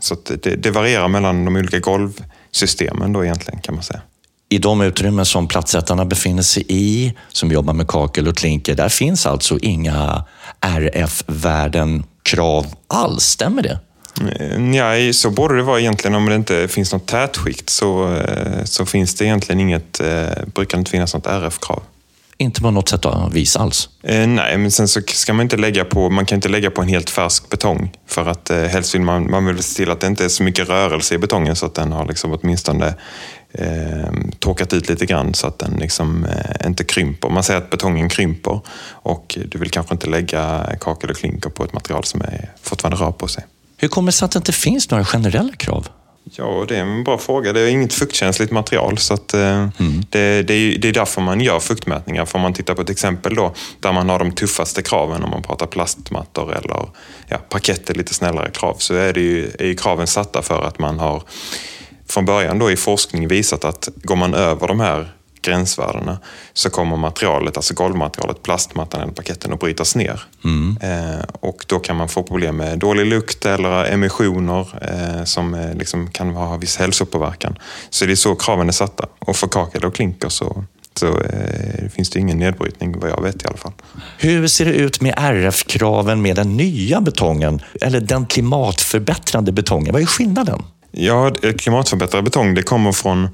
så 0.00 0.16
det, 0.42 0.56
det 0.56 0.70
varierar 0.70 1.08
mellan 1.08 1.44
de 1.44 1.56
olika 1.56 1.78
golvsystemen 1.78 3.12
då 3.12 3.24
egentligen 3.24 3.60
kan 3.60 3.74
man 3.74 3.84
säga. 3.84 4.00
I 4.48 4.58
de 4.58 4.80
utrymmen 4.80 5.26
som 5.26 5.48
plattsättarna 5.48 6.04
befinner 6.04 6.42
sig 6.42 6.64
i, 6.68 7.14
som 7.28 7.50
jobbar 7.50 7.74
med 7.74 7.88
kakel 7.88 8.28
och 8.28 8.36
klinker, 8.36 8.74
där 8.74 8.88
finns 8.88 9.26
alltså 9.26 9.58
inga 9.58 10.24
RF-värden, 10.60 12.04
krav 12.22 12.66
alls. 12.88 13.24
Stämmer 13.24 13.62
det? 13.62 13.78
Ja, 14.74 15.12
så 15.12 15.30
borde 15.30 15.56
det 15.56 15.62
vara 15.62 15.80
egentligen. 15.80 16.14
Om 16.14 16.26
det 16.26 16.34
inte 16.34 16.68
finns 16.68 16.92
något 16.92 17.06
tätskikt 17.06 17.70
så, 17.70 18.14
eh, 18.16 18.64
så 18.64 18.86
finns 18.86 19.14
det 19.14 19.24
egentligen 19.24 19.60
inget, 19.60 20.00
eh, 20.00 20.44
brukar 20.54 20.78
det 20.78 20.80
inte 20.80 20.90
finnas 20.90 21.14
något 21.14 21.26
RF-krav. 21.26 21.82
Inte 22.38 22.60
på 22.60 22.70
något 22.70 22.88
sätt 22.88 23.06
att 23.06 23.32
visa 23.32 23.60
alls. 23.60 23.88
Eh, 24.02 24.26
nej, 24.26 24.58
men 24.58 24.70
sen 24.70 24.88
så 24.88 25.00
ska 25.06 25.32
man 25.32 25.42
inte 25.42 25.56
lägga 25.56 25.84
på, 25.84 26.10
man 26.10 26.26
kan 26.26 26.36
inte 26.36 26.48
lägga 26.48 26.70
på 26.70 26.82
en 26.82 26.88
helt 26.88 27.10
färsk 27.10 27.50
betong. 27.50 27.92
För 28.06 28.26
att 28.26 28.50
eh, 28.50 28.62
helst 28.62 28.94
vill 28.94 29.02
man, 29.02 29.30
man 29.30 29.46
vill 29.46 29.62
se 29.62 29.76
till 29.76 29.90
att 29.90 30.00
det 30.00 30.06
inte 30.06 30.24
är 30.24 30.28
så 30.28 30.42
mycket 30.42 30.68
rörelse 30.68 31.14
i 31.14 31.18
betongen 31.18 31.56
så 31.56 31.66
att 31.66 31.74
den 31.74 31.92
har 31.92 32.06
liksom 32.06 32.32
åtminstone 32.32 32.94
eh, 33.52 34.12
torkat 34.38 34.72
ut 34.72 34.88
lite 34.88 35.06
grann 35.06 35.34
så 35.34 35.46
att 35.46 35.58
den 35.58 35.72
liksom, 35.72 36.24
eh, 36.24 36.66
inte 36.66 36.84
krymper. 36.84 37.28
Man 37.28 37.42
säger 37.42 37.60
att 37.60 37.70
betongen 37.70 38.08
krymper 38.08 38.60
och 38.90 39.38
du 39.48 39.58
vill 39.58 39.70
kanske 39.70 39.94
inte 39.94 40.06
lägga 40.06 40.66
kakel 40.80 41.10
och 41.10 41.16
klinker 41.16 41.50
på 41.50 41.64
ett 41.64 41.72
material 41.72 42.04
som 42.04 42.20
är, 42.20 42.50
fortfarande 42.62 43.04
rör 43.04 43.12
på 43.12 43.28
sig. 43.28 43.44
Hur 43.84 43.88
kommer 43.88 44.06
det 44.06 44.12
sig 44.12 44.26
att 44.26 44.32
det 44.32 44.36
inte 44.36 44.52
finns 44.52 44.90
några 44.90 45.04
generella 45.04 45.52
krav? 45.52 45.88
Ja, 46.24 46.64
det 46.68 46.76
är 46.76 46.80
en 46.80 47.04
bra 47.04 47.18
fråga. 47.18 47.52
Det 47.52 47.60
är 47.60 47.68
inget 47.68 47.92
fuktkänsligt 47.92 48.52
material 48.52 48.98
så 48.98 49.14
att, 49.14 49.34
eh, 49.34 49.68
det, 50.10 50.42
det, 50.42 50.54
är, 50.54 50.78
det 50.78 50.88
är 50.88 50.92
därför 50.92 51.20
man 51.20 51.40
gör 51.40 51.60
fuktmätningar. 51.60 52.24
För 52.24 52.38
om 52.38 52.42
man 52.42 52.52
tittar 52.52 52.74
på 52.74 52.82
ett 52.82 52.90
exempel 52.90 53.34
då, 53.34 53.54
där 53.80 53.92
man 53.92 54.08
har 54.08 54.18
de 54.18 54.32
tuffaste 54.32 54.82
kraven 54.82 55.24
om 55.24 55.30
man 55.30 55.42
pratar 55.42 55.66
plastmattor 55.66 56.54
eller 56.54 56.88
ja, 57.28 57.38
parkett 57.48 57.90
är 57.90 57.94
lite 57.94 58.14
snällare 58.14 58.50
krav 58.50 58.76
så 58.78 58.94
är, 58.94 59.12
det 59.12 59.20
ju, 59.20 59.50
är 59.58 59.66
ju 59.66 59.74
kraven 59.74 60.06
satta 60.06 60.42
för 60.42 60.62
att 60.62 60.78
man 60.78 60.98
har 60.98 61.22
från 62.08 62.24
början 62.24 62.58
då 62.58 62.70
i 62.70 62.76
forskning 62.76 63.28
visat 63.28 63.64
att 63.64 63.88
går 63.96 64.16
man 64.16 64.34
över 64.34 64.68
de 64.68 64.80
här 64.80 65.12
gränsvärdena 65.44 66.18
så 66.52 66.70
kommer 66.70 66.96
materialet, 66.96 67.56
alltså 67.56 67.74
golvmaterialet, 67.74 68.42
plastmattan 68.42 69.00
eller 69.00 69.12
parketten 69.12 69.52
att 69.52 69.60
brytas 69.60 69.96
ner. 69.96 70.22
Eh, 70.82 71.24
och 71.40 71.64
då 71.68 71.78
kan 71.78 71.96
man 71.96 72.08
få 72.08 72.22
problem 72.22 72.56
med 72.56 72.78
dålig 72.78 73.06
lukt 73.06 73.46
eller 73.46 73.92
emissioner 73.92 74.68
eh, 74.82 75.24
som 75.24 75.54
eh, 75.54 75.74
liksom 75.74 76.10
kan 76.10 76.30
ha 76.30 76.56
viss 76.56 76.76
hälsopåverkan. 76.76 77.58
Så 77.90 78.06
det 78.06 78.12
är 78.12 78.16
så 78.16 78.34
kraven 78.34 78.68
är 78.68 78.72
satta. 78.72 79.06
Och 79.18 79.36
för 79.36 79.48
kakel 79.48 79.84
och 79.84 79.94
klinker 79.94 80.28
så 80.28 80.64
så 80.98 81.06
eh, 81.06 81.88
finns 81.88 82.10
det 82.10 82.18
ingen 82.18 82.38
nedbrytning 82.38 83.00
vad 83.00 83.10
jag 83.10 83.22
vet 83.22 83.44
i 83.44 83.46
alla 83.46 83.56
fall. 83.56 83.72
Hur 84.18 84.46
ser 84.46 84.64
det 84.64 84.72
ut 84.72 85.00
med 85.00 85.14
RF-kraven 85.16 86.22
med 86.22 86.36
den 86.36 86.56
nya 86.56 87.00
betongen? 87.00 87.60
Eller 87.80 88.00
den 88.00 88.26
klimatförbättrande 88.26 89.52
betongen? 89.52 89.92
Vad 89.92 90.02
är 90.02 90.06
skillnaden? 90.06 90.62
Ja, 90.90 91.32
klimatförbättrad 91.58 92.24
betong 92.24 92.54
det 92.54 92.62
kommer 92.62 92.92
från 92.92 93.28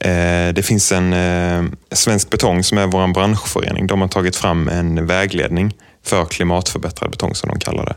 Eh, 0.00 0.52
det 0.54 0.62
finns 0.64 0.92
en 0.92 1.12
eh, 1.12 1.64
Svensk 1.92 2.30
Betong 2.30 2.62
som 2.62 2.78
är 2.78 2.86
vår 2.86 3.12
branschförening. 3.14 3.86
De 3.86 4.00
har 4.00 4.08
tagit 4.08 4.36
fram 4.36 4.68
en 4.68 5.06
vägledning 5.06 5.74
för 6.04 6.24
klimatförbättrad 6.24 7.10
betong 7.10 7.34
som 7.34 7.48
de 7.48 7.58
kallar 7.58 7.84
det. 7.84 7.96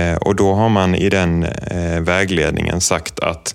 Eh, 0.00 0.16
och 0.16 0.36
då 0.36 0.54
har 0.54 0.68
man 0.68 0.94
i 0.94 1.08
den 1.08 1.46
vägledningen 2.00 2.80
sagt 2.80 3.20
att 3.20 3.54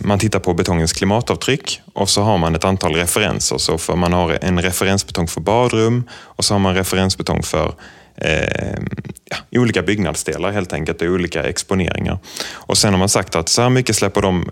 man 0.00 0.18
tittar 0.18 0.38
på 0.38 0.54
betongens 0.54 0.92
klimatavtryck 0.92 1.80
och 1.94 2.08
så 2.08 2.22
har 2.22 2.38
man 2.38 2.54
ett 2.54 2.64
antal 2.64 2.94
referenser. 2.94 3.58
Så 3.58 3.78
för 3.78 3.96
man 3.96 4.12
har 4.12 4.38
en 4.42 4.62
referensbetong 4.62 5.28
för 5.28 5.40
badrum 5.40 6.08
och 6.12 6.44
så 6.44 6.54
har 6.54 6.58
man 6.58 6.74
referensbetong 6.74 7.42
för 7.42 7.74
eh, 8.16 8.78
ja, 9.24 9.36
olika 9.60 9.82
byggnadsdelar 9.82 10.52
helt 10.52 10.72
enkelt 10.72 11.02
och 11.02 11.08
olika 11.08 11.42
exponeringar. 11.42 12.18
Och 12.52 12.78
sen 12.78 12.92
har 12.92 12.98
man 12.98 13.08
sagt 13.08 13.36
att 13.36 13.48
så 13.48 13.62
här 13.62 13.70
mycket 13.70 13.96
släpper 13.96 14.22
de 14.22 14.50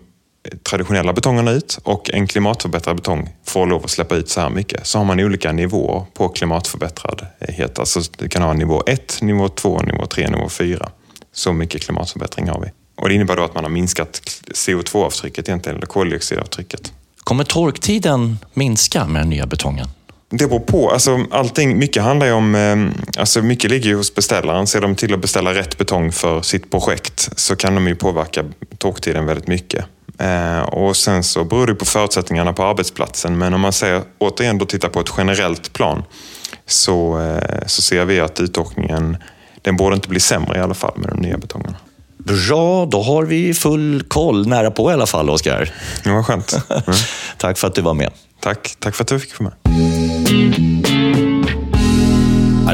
traditionella 0.62 1.12
betongerna 1.12 1.50
ut 1.50 1.78
och 1.82 2.10
en 2.10 2.26
klimatförbättrad 2.26 2.96
betong 2.96 3.28
får 3.44 3.66
lov 3.66 3.84
att 3.84 3.90
släppa 3.90 4.14
ut 4.14 4.28
så 4.28 4.40
här 4.40 4.50
mycket. 4.50 4.86
Så 4.86 4.98
har 4.98 5.04
man 5.04 5.20
olika 5.20 5.52
nivåer 5.52 6.04
på 6.14 6.28
klimatförbättradhet. 6.28 7.78
Alltså 7.78 8.00
det 8.18 8.28
kan 8.28 8.42
ha 8.42 8.52
nivå 8.52 8.82
1, 8.86 9.18
nivå 9.22 9.48
2, 9.48 9.78
nivå 9.78 10.06
3, 10.06 10.30
nivå 10.30 10.48
4. 10.48 10.88
Så 11.32 11.52
mycket 11.52 11.82
klimatförbättring 11.82 12.48
har 12.48 12.60
vi. 12.60 12.68
Och 12.96 13.08
det 13.08 13.14
innebär 13.14 13.36
då 13.36 13.44
att 13.44 13.54
man 13.54 13.64
har 13.64 13.70
minskat 13.70 14.20
CO2-avtrycket 14.54 15.48
egentligen, 15.48 15.76
eller 15.76 15.86
koldioxidavtrycket. 15.86 16.92
Kommer 17.24 17.44
torktiden 17.44 18.38
minska 18.54 19.06
med 19.06 19.22
den 19.22 19.30
nya 19.30 19.46
betongen? 19.46 19.88
Det 20.30 20.46
beror 20.46 20.60
på. 20.60 20.90
Alltså, 20.90 21.26
allting, 21.30 21.78
mycket 21.78 22.02
handlar 22.02 22.26
ju 22.26 22.32
om... 22.32 22.54
Eh, 22.54 23.20
alltså, 23.20 23.42
mycket 23.42 23.70
ligger 23.70 23.88
ju 23.88 23.96
hos 23.96 24.14
beställaren. 24.14 24.66
Ser 24.66 24.80
de 24.80 24.94
till 24.94 25.14
att 25.14 25.20
beställa 25.20 25.54
rätt 25.54 25.78
betong 25.78 26.12
för 26.12 26.42
sitt 26.42 26.70
projekt 26.70 27.30
så 27.36 27.56
kan 27.56 27.74
de 27.74 27.88
ju 27.88 27.94
påverka 27.94 28.44
torktiden 28.78 29.26
väldigt 29.26 29.46
mycket. 29.46 29.84
Eh, 30.18 30.60
och 30.60 30.96
sen 30.96 31.24
så 31.24 31.44
beror 31.44 31.66
det 31.66 31.74
på 31.74 31.84
förutsättningarna 31.84 32.52
på 32.52 32.64
arbetsplatsen. 32.64 33.38
Men 33.38 33.54
om 33.54 33.60
man 33.60 33.72
säger, 33.72 34.02
återigen 34.18 34.58
då 34.58 34.64
tittar 34.64 34.88
på 34.88 35.00
ett 35.00 35.10
generellt 35.16 35.72
plan 35.72 36.02
så, 36.66 37.20
eh, 37.20 37.66
så 37.66 37.82
ser 37.82 38.04
vi 38.04 38.20
att 38.20 38.40
utåkningen 38.40 39.16
den 39.62 39.76
borde 39.76 39.94
inte 39.96 40.08
bli 40.08 40.20
sämre 40.20 40.58
i 40.58 40.60
alla 40.60 40.74
fall 40.74 40.92
med 40.96 41.08
de 41.08 41.18
nya 41.18 41.38
betongerna. 41.38 41.76
Bra, 42.18 42.86
då 42.86 43.02
har 43.02 43.22
vi 43.22 43.54
full 43.54 44.02
koll, 44.08 44.48
nära 44.48 44.70
på 44.70 44.90
i 44.90 44.94
alla 44.94 45.06
fall, 45.06 45.30
Oskar. 45.30 45.72
Det 46.04 46.10
var 46.10 46.22
skönt. 46.22 46.56
Mm. 46.70 46.98
Tack 47.36 47.58
för 47.58 47.68
att 47.68 47.74
du 47.74 47.82
var 47.82 47.94
med. 47.94 48.10
Tack, 48.40 48.76
tack 48.78 48.94
för 48.94 49.04
att 49.04 49.08
du 49.08 49.20
fick 49.20 49.40
vara 49.40 49.52
med. 49.64 50.83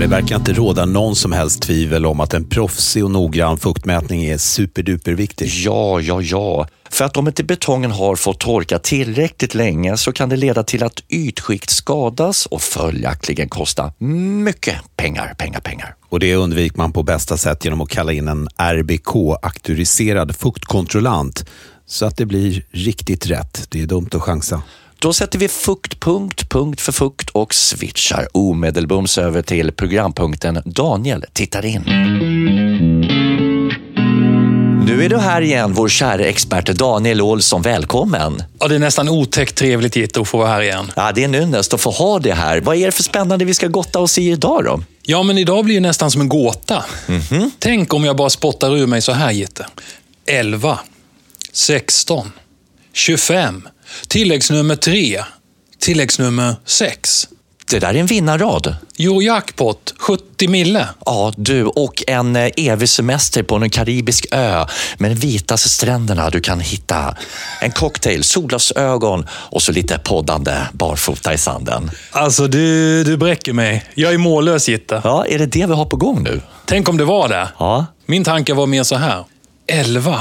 Det 0.00 0.06
verkar 0.06 0.36
inte 0.36 0.52
råda 0.52 0.84
någon 0.84 1.16
som 1.16 1.32
helst 1.32 1.62
tvivel 1.62 2.06
om 2.06 2.20
att 2.20 2.34
en 2.34 2.44
proffsig 2.44 3.04
och 3.04 3.10
noggrann 3.10 3.58
fuktmätning 3.58 4.24
är 4.24 4.38
superduper 4.38 5.12
viktig. 5.12 5.48
Ja, 5.48 6.00
ja, 6.00 6.22
ja. 6.22 6.68
För 6.90 7.04
att 7.04 7.16
om 7.16 7.28
inte 7.28 7.44
betongen 7.44 7.90
har 7.90 8.16
fått 8.16 8.40
torka 8.40 8.78
tillräckligt 8.78 9.54
länge 9.54 9.96
så 9.96 10.12
kan 10.12 10.28
det 10.28 10.36
leda 10.36 10.62
till 10.62 10.82
att 10.82 11.02
ytskikt 11.08 11.70
skadas 11.70 12.46
och 12.46 12.62
följaktligen 12.62 13.48
kosta 13.48 13.92
mycket 14.44 14.76
pengar, 14.96 15.34
pengar, 15.38 15.60
pengar. 15.60 15.94
Och 16.08 16.20
det 16.20 16.36
undviker 16.36 16.76
man 16.76 16.92
på 16.92 17.02
bästa 17.02 17.36
sätt 17.36 17.64
genom 17.64 17.80
att 17.80 17.88
kalla 17.88 18.12
in 18.12 18.28
en 18.28 18.48
RBK-auktoriserad 18.48 20.36
fuktkontrollant 20.36 21.44
så 21.86 22.06
att 22.06 22.16
det 22.16 22.26
blir 22.26 22.64
riktigt 22.70 23.26
rätt. 23.26 23.66
Det 23.68 23.82
är 23.82 23.86
dumt 23.86 24.08
att 24.12 24.22
chansa. 24.22 24.62
Då 25.02 25.12
sätter 25.12 25.38
vi 25.38 25.48
fuktpunkt, 25.48 26.48
punkt 26.48 26.80
för 26.80 26.92
fukt 26.92 27.30
och 27.30 27.54
switchar 27.54 28.28
omedelbums 28.32 29.18
över 29.18 29.42
till 29.42 29.72
programpunkten 29.72 30.62
Daniel 30.64 31.24
tittar 31.32 31.64
in. 31.64 31.82
Nu 34.86 35.04
är 35.04 35.08
du 35.08 35.18
här 35.18 35.42
igen, 35.42 35.72
vår 35.72 35.88
kära 35.88 36.24
expert 36.24 36.66
Daniel 36.66 37.20
Olsson. 37.20 37.62
Välkommen! 37.62 38.42
Ja, 38.58 38.68
det 38.68 38.74
är 38.74 38.78
nästan 38.78 39.08
otäckt 39.08 39.56
trevligt 39.56 39.96
Jitto 39.96 40.22
att 40.22 40.28
få 40.28 40.38
vara 40.38 40.48
här 40.48 40.62
igen. 40.62 40.92
Ja, 40.96 41.12
det 41.12 41.20
är 41.20 41.24
en 41.24 41.34
ynnest 41.34 41.74
att 41.74 41.80
få 41.80 41.90
ha 41.90 42.18
det 42.18 42.32
här. 42.32 42.60
Vad 42.60 42.76
är 42.76 42.86
det 42.86 42.92
för 42.92 43.02
spännande 43.02 43.44
vi 43.44 43.54
ska 43.54 43.66
gotta 43.66 43.98
oss 43.98 44.18
i 44.18 44.30
idag 44.30 44.64
då? 44.64 44.82
Ja, 45.02 45.22
men 45.22 45.38
idag 45.38 45.64
blir 45.64 45.74
det 45.74 45.80
nästan 45.80 46.10
som 46.10 46.20
en 46.20 46.28
gåta. 46.28 46.84
Mm 47.08 47.20
-hmm. 47.20 47.50
Tänk 47.58 47.94
om 47.94 48.04
jag 48.04 48.16
bara 48.16 48.30
spottar 48.30 48.76
ur 48.76 48.86
mig 48.86 49.02
så 49.02 49.12
här, 49.12 49.32
Gitte. 49.32 49.66
11, 50.26 50.78
16, 51.52 52.32
25, 52.92 53.68
tilläggsnummer 54.08 54.76
3, 54.76 55.24
tilläggsnummer 55.78 56.56
6. 56.64 57.28
Det 57.70 57.78
där 57.78 57.88
är 57.88 57.94
en 57.94 58.06
vinnarrad. 58.06 58.76
Eurojackpot, 58.98 59.94
70 59.98 60.48
mille. 60.48 60.88
Ja, 61.06 61.32
du 61.36 61.64
och 61.64 62.04
en 62.06 62.36
eh, 62.36 62.50
evig 62.56 62.88
semester 62.88 63.42
på 63.42 63.56
en 63.56 63.70
karibisk 63.70 64.26
ö 64.30 64.66
med 64.98 65.10
de 65.10 65.14
vitaste 65.14 65.68
stränderna 65.68 66.30
du 66.30 66.40
kan 66.40 66.60
hitta. 66.60 67.16
En 67.60 67.70
cocktail, 67.72 68.24
solglasögon 68.24 69.26
och 69.30 69.62
så 69.62 69.72
lite 69.72 69.98
poddande 69.98 70.52
barfota 70.72 71.34
i 71.34 71.38
sanden. 71.38 71.90
Alltså, 72.10 72.46
du, 72.46 73.04
du 73.04 73.16
bräcker 73.16 73.52
mig. 73.52 73.84
Jag 73.94 74.14
är 74.14 74.18
mållös, 74.18 74.68
Gitte. 74.68 75.00
Ja, 75.04 75.26
är 75.26 75.38
det 75.38 75.46
det 75.46 75.66
vi 75.66 75.74
har 75.74 75.86
på 75.86 75.96
gång 75.96 76.22
nu? 76.22 76.40
Tänk 76.66 76.88
om 76.88 76.96
det 76.96 77.04
var 77.04 77.28
det. 77.28 77.48
Ja. 77.58 77.86
Min 78.06 78.24
tanke 78.24 78.54
var 78.54 78.66
mer 78.66 78.82
så 78.82 78.96
här. 78.96 79.24
11. 79.66 80.20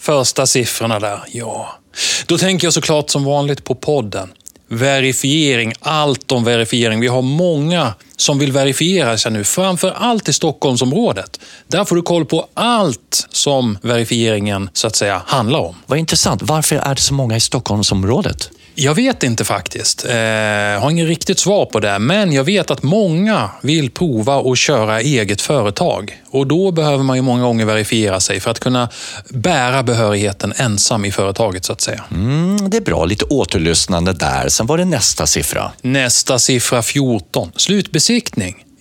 Första 0.00 0.46
siffrorna 0.46 1.00
där, 1.00 1.20
ja. 1.32 1.78
Då 2.26 2.38
tänker 2.38 2.66
jag 2.66 2.74
såklart 2.74 3.10
som 3.10 3.24
vanligt 3.24 3.64
på 3.64 3.74
podden 3.74 4.32
verifiering, 4.68 5.72
allt 5.80 6.32
om 6.32 6.44
verifiering. 6.44 7.00
Vi 7.00 7.06
har 7.06 7.22
många 7.22 7.94
som 8.16 8.38
vill 8.38 8.52
verifiera 8.52 9.18
sig 9.18 9.32
nu, 9.32 9.44
framför 9.44 9.90
allt 9.90 10.28
i 10.28 10.32
Stockholmsområdet. 10.32 11.40
Där 11.68 11.84
får 11.84 11.96
du 11.96 12.02
koll 12.02 12.24
på 12.24 12.48
allt 12.54 13.26
som 13.30 13.78
verifieringen 13.82 14.70
så 14.72 14.86
att 14.86 14.96
säga 14.96 15.22
handlar 15.26 15.58
om. 15.58 15.74
Vad 15.86 15.98
intressant. 15.98 16.42
Varför 16.42 16.76
är 16.76 16.94
det 16.94 17.00
så 17.00 17.14
många 17.14 17.36
i 17.36 17.40
Stockholmsområdet? 17.40 18.50
Jag 18.78 18.94
vet 18.94 19.22
inte 19.22 19.44
faktiskt. 19.44 20.04
Eh, 20.04 20.16
jag 20.16 20.80
har 20.80 20.90
inget 20.90 21.08
riktigt 21.08 21.38
svar 21.38 21.66
på 21.66 21.80
det. 21.80 21.98
Men 21.98 22.32
jag 22.32 22.44
vet 22.44 22.70
att 22.70 22.82
många 22.82 23.50
vill 23.62 23.90
prova 23.90 24.52
att 24.52 24.58
köra 24.58 25.00
eget 25.00 25.40
företag. 25.40 26.22
Och 26.30 26.46
då 26.46 26.70
behöver 26.70 27.04
man 27.04 27.16
ju 27.16 27.22
många 27.22 27.42
gånger 27.42 27.64
verifiera 27.64 28.20
sig 28.20 28.40
för 28.40 28.50
att 28.50 28.60
kunna 28.60 28.88
bära 29.28 29.82
behörigheten 29.82 30.52
ensam 30.56 31.04
i 31.04 31.12
företaget 31.12 31.64
så 31.64 31.72
att 31.72 31.80
säga. 31.80 32.04
Mm, 32.10 32.70
det 32.70 32.76
är 32.76 32.80
bra, 32.80 33.04
lite 33.04 33.24
återlyssnande 33.24 34.12
där. 34.12 34.48
Sen 34.48 34.66
var 34.66 34.78
det 34.78 34.84
nästa 34.84 35.26
siffra. 35.26 35.72
Nästa 35.82 36.38
siffra 36.38 36.82
14. 36.82 37.52
Slutbesiktning. 37.56 38.05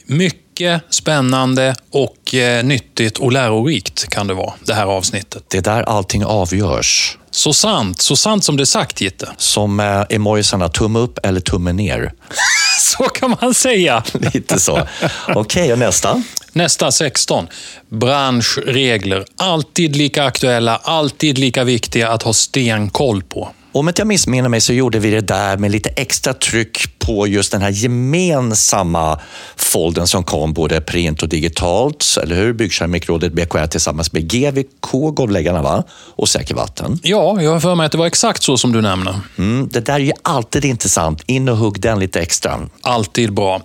Mycket 0.05 0.81
spännande 0.89 1.75
och 1.91 2.35
eh, 2.35 2.63
nyttigt 2.63 3.17
och 3.17 3.31
lärorikt 3.31 4.09
kan 4.09 4.27
det 4.27 4.33
vara, 4.33 4.53
det 4.65 4.73
här 4.73 4.85
avsnittet. 4.85 5.43
Det 5.47 5.57
är 5.57 5.61
där 5.61 5.83
allting 5.83 6.25
avgörs. 6.25 7.17
Så 7.31 7.53
sant, 7.53 8.01
så 8.01 8.15
sant 8.15 8.43
som 8.43 8.57
det 8.57 8.63
är 8.63 8.65
sagt, 8.65 9.01
Gitte. 9.01 9.29
Som 9.37 9.79
eh, 9.79 10.01
emojisarna, 10.09 10.69
tumme 10.69 10.99
upp 10.99 11.19
eller 11.23 11.39
tumme 11.39 11.73
ner. 11.73 12.13
så 12.79 13.03
kan 13.03 13.35
man 13.41 13.53
säga. 13.53 14.03
Lite 14.33 14.59
så. 14.59 14.87
Okej, 15.27 15.35
okay, 15.35 15.71
och 15.71 15.79
nästa? 15.79 16.23
Nästa, 16.53 16.91
16. 16.91 17.47
Branschregler. 17.89 19.25
Alltid 19.37 19.95
lika 19.95 20.23
aktuella, 20.23 20.75
alltid 20.83 21.37
lika 21.37 21.63
viktiga 21.63 22.09
att 22.09 22.23
ha 22.23 22.33
stenkoll 22.33 23.23
på. 23.23 23.49
Om 23.75 23.87
inte 23.87 24.01
jag 24.01 24.07
missminner 24.07 24.49
mig 24.49 24.61
så 24.61 24.73
gjorde 24.73 24.99
vi 24.99 25.11
det 25.11 25.21
där 25.21 25.57
med 25.57 25.71
lite 25.71 25.89
extra 25.89 26.33
tryck 26.33 26.99
på 26.99 27.27
just 27.27 27.51
den 27.51 27.61
här 27.61 27.69
gemensamma 27.69 29.19
folden 29.55 30.07
som 30.07 30.23
kom 30.23 30.53
både 30.53 30.81
print 30.81 31.23
och 31.23 31.29
digitalt, 31.29 32.17
eller 32.23 32.35
hur? 32.35 32.53
Byggkeramikrådet 32.53 33.33
BKR 33.33 33.67
tillsammans 33.67 34.13
med 34.13 34.31
GVK, 34.31 34.91
golvläggarna 34.91 35.61
va? 35.61 35.83
och 35.91 36.29
Säker 36.29 36.55
Vatten. 36.55 36.99
Ja, 37.03 37.41
jag 37.41 37.51
har 37.51 37.59
för 37.59 37.75
mig 37.75 37.85
att 37.85 37.91
det 37.91 37.97
var 37.97 38.07
exakt 38.07 38.43
så 38.43 38.57
som 38.57 38.71
du 38.71 38.81
nämner. 38.81 39.19
Mm, 39.37 39.69
det 39.71 39.85
där 39.85 39.93
är 39.93 39.99
ju 39.99 40.13
alltid 40.21 40.65
intressant. 40.65 41.21
In 41.25 41.49
och 41.49 41.57
hugg 41.57 41.81
den 41.81 41.99
lite 41.99 42.21
extra. 42.21 42.59
Alltid 42.81 43.33
bra. 43.33 43.61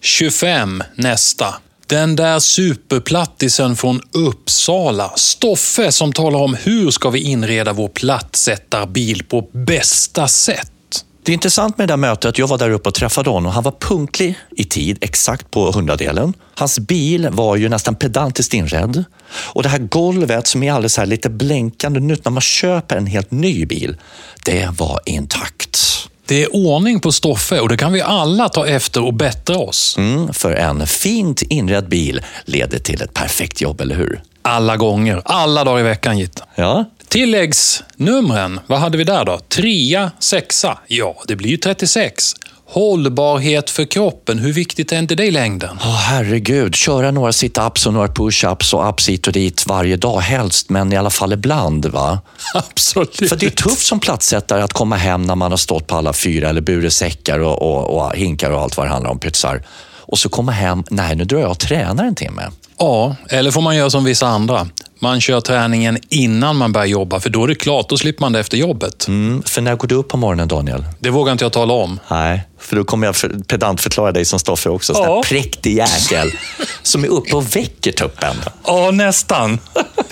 25 0.00 0.82
nästa. 0.94 1.54
Den 1.90 2.16
där 2.16 2.38
superplattisen 2.38 3.76
från 3.76 4.00
Uppsala. 4.12 5.12
Stoffe 5.16 5.92
som 5.92 6.12
talar 6.12 6.38
om 6.38 6.54
hur 6.54 6.90
ska 6.90 7.10
vi 7.10 7.20
inreda 7.20 7.72
vår 7.72 7.88
plattsättarbil 7.88 9.24
på 9.24 9.48
bästa 9.52 10.28
sätt. 10.28 10.72
Det 11.22 11.32
är 11.32 11.34
intressant 11.34 11.78
med 11.78 11.88
det 11.88 11.92
där 11.92 11.96
mötet. 11.96 12.38
Jag 12.38 12.46
var 12.46 12.58
där 12.58 12.70
uppe 12.70 12.88
och 12.88 12.94
träffade 12.94 13.30
honom. 13.30 13.52
Han 13.52 13.62
var 13.62 13.74
punktlig 13.80 14.34
i 14.56 14.64
tid, 14.64 14.98
exakt 15.00 15.50
på 15.50 15.72
hundradelen. 15.72 16.34
Hans 16.54 16.78
bil 16.78 17.28
var 17.32 17.56
ju 17.56 17.68
nästan 17.68 17.94
pedantiskt 17.94 18.54
inredd. 18.54 19.04
Och 19.30 19.62
det 19.62 19.68
här 19.68 19.78
golvet 19.78 20.46
som 20.46 20.62
är 20.62 20.72
alldeles 20.72 20.96
här 20.96 21.06
lite 21.06 21.30
blänkande 21.30 22.00
nytt 22.00 22.24
när 22.24 22.32
man 22.32 22.40
köper 22.40 22.96
en 22.96 23.06
helt 23.06 23.30
ny 23.30 23.66
bil, 23.66 23.96
det 24.44 24.68
var 24.78 25.00
intakt. 25.06 25.78
Det 26.30 26.42
är 26.42 26.56
ordning 26.56 27.00
på 27.00 27.12
Stoffe 27.12 27.60
och 27.60 27.68
det 27.68 27.76
kan 27.76 27.92
vi 27.92 28.00
alla 28.00 28.48
ta 28.48 28.66
efter 28.66 29.04
och 29.04 29.14
bättra 29.14 29.56
oss. 29.56 29.96
Mm, 29.98 30.32
för 30.32 30.52
en 30.52 30.86
fint 30.86 31.42
inredd 31.42 31.88
bil 31.88 32.22
leder 32.44 32.78
till 32.78 33.02
ett 33.02 33.14
perfekt 33.14 33.60
jobb, 33.60 33.80
eller 33.80 33.96
hur? 33.96 34.22
Alla 34.42 34.76
gånger, 34.76 35.22
alla 35.24 35.64
dagar 35.64 35.80
i 35.80 35.82
veckan, 35.82 36.18
Gitte. 36.18 36.42
Ja. 36.54 36.84
Tilläggsnumren, 37.08 38.60
vad 38.66 38.78
hade 38.78 38.98
vi 38.98 39.04
där 39.04 39.24
då? 39.24 39.38
Trea, 39.38 40.10
sexa. 40.18 40.78
Ja, 40.86 41.22
det 41.26 41.36
blir 41.36 41.50
ju 41.50 41.56
36. 41.56 42.34
Hållbarhet 42.72 43.70
för 43.70 43.84
kroppen, 43.84 44.38
hur 44.38 44.52
viktigt 44.52 44.92
är 44.92 44.98
inte 44.98 45.14
det 45.14 45.26
i 45.26 45.30
längden? 45.30 45.78
Åh, 45.80 45.96
herregud, 45.96 46.74
köra 46.74 47.10
några 47.10 47.30
sit-ups 47.30 47.86
och 47.86 47.92
några 47.92 48.08
push-ups 48.08 48.74
och 48.74 48.88
ups 48.88 49.08
hit 49.08 49.26
och 49.26 49.32
dit 49.32 49.66
varje 49.66 49.96
dag 49.96 50.20
helst, 50.20 50.70
men 50.70 50.92
i 50.92 50.96
alla 50.96 51.10
fall 51.10 51.32
ibland. 51.32 51.86
va? 51.86 52.18
Absolut. 52.54 53.28
För 53.28 53.36
det 53.36 53.46
är 53.46 53.50
tufft 53.50 53.86
som 53.86 54.00
platsättare 54.00 54.62
att 54.62 54.72
komma 54.72 54.96
hem 54.96 55.22
när 55.22 55.34
man 55.34 55.50
har 55.50 55.58
stått 55.58 55.86
på 55.86 55.96
alla 55.96 56.12
fyra 56.12 56.48
eller 56.48 56.60
burit 56.60 56.92
säckar 56.92 57.38
och, 57.38 57.62
och, 57.62 58.06
och 58.06 58.16
hinkar 58.16 58.50
och 58.50 58.60
allt 58.60 58.76
vad 58.76 58.86
det 58.86 58.90
handlar 58.90 59.10
om, 59.10 59.18
pytsar. 59.18 59.62
Och 60.00 60.18
så 60.18 60.28
komma 60.28 60.52
hem, 60.52 60.84
nej 60.90 61.16
nu 61.16 61.24
drar 61.24 61.38
jag 61.38 61.50
och 61.50 61.58
tränar 61.58 62.04
en 62.04 62.14
timme. 62.14 62.42
Ja, 62.78 63.16
eller 63.28 63.50
får 63.50 63.60
man 63.60 63.76
göra 63.76 63.90
som 63.90 64.04
vissa 64.04 64.26
andra. 64.26 64.68
Man 64.98 65.20
kör 65.20 65.40
träningen 65.40 65.98
innan 66.08 66.56
man 66.56 66.72
börjar 66.72 66.86
jobba, 66.86 67.20
för 67.20 67.30
då 67.30 67.44
är 67.44 67.48
det 67.48 67.54
klart, 67.54 67.88
då 67.88 67.96
slipper 67.96 68.20
man 68.20 68.32
det 68.32 68.40
efter 68.40 68.56
jobbet. 68.56 69.08
Mm, 69.08 69.42
för 69.42 69.62
när 69.62 69.76
går 69.76 69.88
du 69.88 69.94
upp 69.94 70.08
på 70.08 70.16
morgonen, 70.16 70.48
Daniel? 70.48 70.84
Det 70.98 71.10
vågar 71.10 71.32
inte 71.32 71.44
jag 71.44 71.52
tala 71.52 71.74
om. 71.74 72.00
Nej, 72.10 72.42
för 72.60 72.76
då 72.76 72.84
kommer 72.84 73.06
jag 73.06 73.16
för, 73.16 73.28
pedant 73.28 73.80
förklara 73.80 74.12
dig 74.12 74.24
som 74.24 74.38
Stoffe 74.38 74.68
också. 74.68 74.94
Sån 74.94 75.04
Ja. 75.04 75.14
där 75.14 75.22
präktig 75.22 75.76
jäkel 75.76 76.30
som 76.82 77.04
är 77.04 77.08
uppe 77.08 77.36
och 77.36 77.56
väcker 77.56 77.92
tuppen. 77.92 78.36
Ja, 78.66 78.90
nästan. 78.90 79.58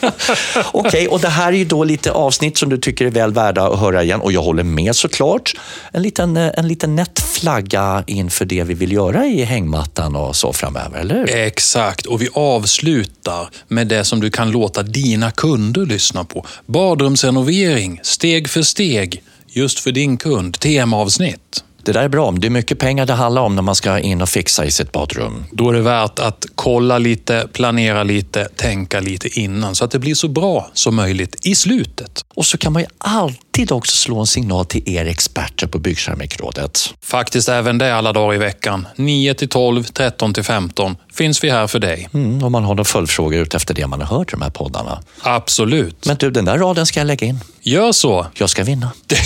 Okej, 0.73 1.09
och 1.09 1.21
det 1.21 1.29
här 1.29 1.53
är 1.53 1.57
ju 1.57 1.65
då 1.65 1.85
lite 1.85 2.13
avsnitt 2.13 2.59
som 2.59 2.69
du 2.69 2.79
tycker 2.79 3.07
är 3.07 3.11
väl 3.11 3.33
värda 3.33 3.63
att 3.67 3.79
höra 3.79 4.03
igen 4.03 4.21
och 4.21 4.33
jag 4.33 4.43
håller 4.43 4.63
med 4.63 4.97
såklart. 4.97 5.55
En 5.93 6.03
liten, 6.03 6.37
eh, 6.37 6.51
en 6.55 6.69
liten 6.69 6.97
nätt 6.97 7.21
flagga 7.21 8.05
inför 8.07 8.45
det 8.45 8.63
vi 8.65 8.75
vill 8.75 8.93
göra 8.93 9.27
i 9.27 9.45
hängmattan 9.45 10.17
och 10.17 10.37
så 10.37 10.53
framöver, 10.53 10.99
eller 11.01 11.15
hur? 11.15 11.31
Exakt, 11.35 12.07
och 12.07 12.23
vi 12.23 12.29
avslutar 12.35 13.49
med 13.69 13.87
det 13.87 14.05
som 14.05 14.21
du 14.21 14.31
kan 14.31 14.51
låta 14.51 14.83
dina 14.83 15.31
kunder 15.31 15.87
lyssna 15.87 16.25
på. 16.25 16.47
Badrumsrenovering, 16.67 18.01
steg 18.03 18.49
för 18.51 18.63
steg, 18.63 19.23
just 19.47 19.79
för 19.79 19.93
din 19.93 20.17
kund. 20.17 20.61
Temaavsnitt. 20.61 21.65
Det 21.89 21.93
där 21.93 22.03
är 22.03 22.09
bra. 22.09 22.31
Det 22.31 22.47
är 22.47 22.51
mycket 22.51 22.79
pengar 22.79 23.07
det 23.07 23.13
handlar 23.13 23.43
om 23.43 23.55
när 23.55 23.63
man 23.63 23.75
ska 23.75 23.99
in 23.99 24.23
och 24.23 24.29
fixa 24.29 24.65
i 24.65 24.71
sitt 24.71 24.93
badrum. 24.93 25.45
Då 25.53 25.71
är 25.71 25.75
det 25.75 25.81
värt 25.81 26.19
att 26.19 26.47
kolla 26.55 26.99
lite, 26.99 27.49
planera 27.53 28.03
lite, 28.03 28.49
tänka 28.57 29.01
lite 29.01 29.41
innan 29.41 29.75
så 29.75 29.85
att 29.85 29.91
det 29.91 29.99
blir 29.99 30.15
så 30.15 30.29
bra 30.29 30.71
som 30.75 30.95
möjligt 30.95 31.47
i 31.47 31.55
slutet. 31.55 32.25
Och 32.35 32.47
så 32.47 32.59
kan 32.59 32.73
man 32.73 32.83
ju 32.83 32.89
alltid 32.99 33.73
också 33.73 33.97
slå 33.97 34.21
en 34.21 34.27
signal 34.27 34.67
till 34.67 34.89
er 34.89 35.07
experter 35.07 35.67
på 35.67 35.79
Byggkeramikrådet. 35.79 36.95
Faktiskt 37.03 37.49
även 37.49 37.79
det 37.79 37.95
alla 37.95 38.13
dagar 38.13 38.35
i 38.35 38.39
veckan. 38.39 38.87
9 38.97 39.35
till 39.35 39.49
12, 39.49 39.85
13 39.85 40.35
till 40.35 40.45
15 40.45 40.97
finns 41.13 41.45
vi 41.45 41.51
här 41.51 41.67
för 41.67 41.79
dig. 41.79 42.09
Mm, 42.15 42.45
om 42.45 42.53
man 42.53 42.65
har 42.65 42.75
några 42.75 42.85
följdfrågor 42.85 43.39
ut 43.39 43.55
efter 43.55 43.75
det 43.75 43.87
man 43.87 44.01
har 44.01 44.19
hört 44.19 44.29
i 44.29 44.31
de 44.31 44.43
här 44.43 44.51
poddarna. 44.51 45.03
Absolut. 45.23 46.07
Men 46.07 46.17
du, 46.17 46.31
den 46.31 46.45
där 46.45 46.59
raden 46.59 46.87
ska 46.87 47.01
jag 47.01 47.07
lägga 47.07 47.27
in. 47.27 47.41
Gör 47.61 47.93
så. 47.93 48.27
Jag 48.35 48.51
ska 48.51 48.65
vinna. 48.65 48.93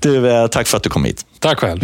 du, 0.00 0.30
eh, 0.30 0.46
tack 0.46 0.66
för 0.66 0.76
att 0.76 0.82
du 0.82 0.90
kom 0.90 1.04
hit. 1.04 1.26
Tack 1.38 1.58
själv. 1.58 1.82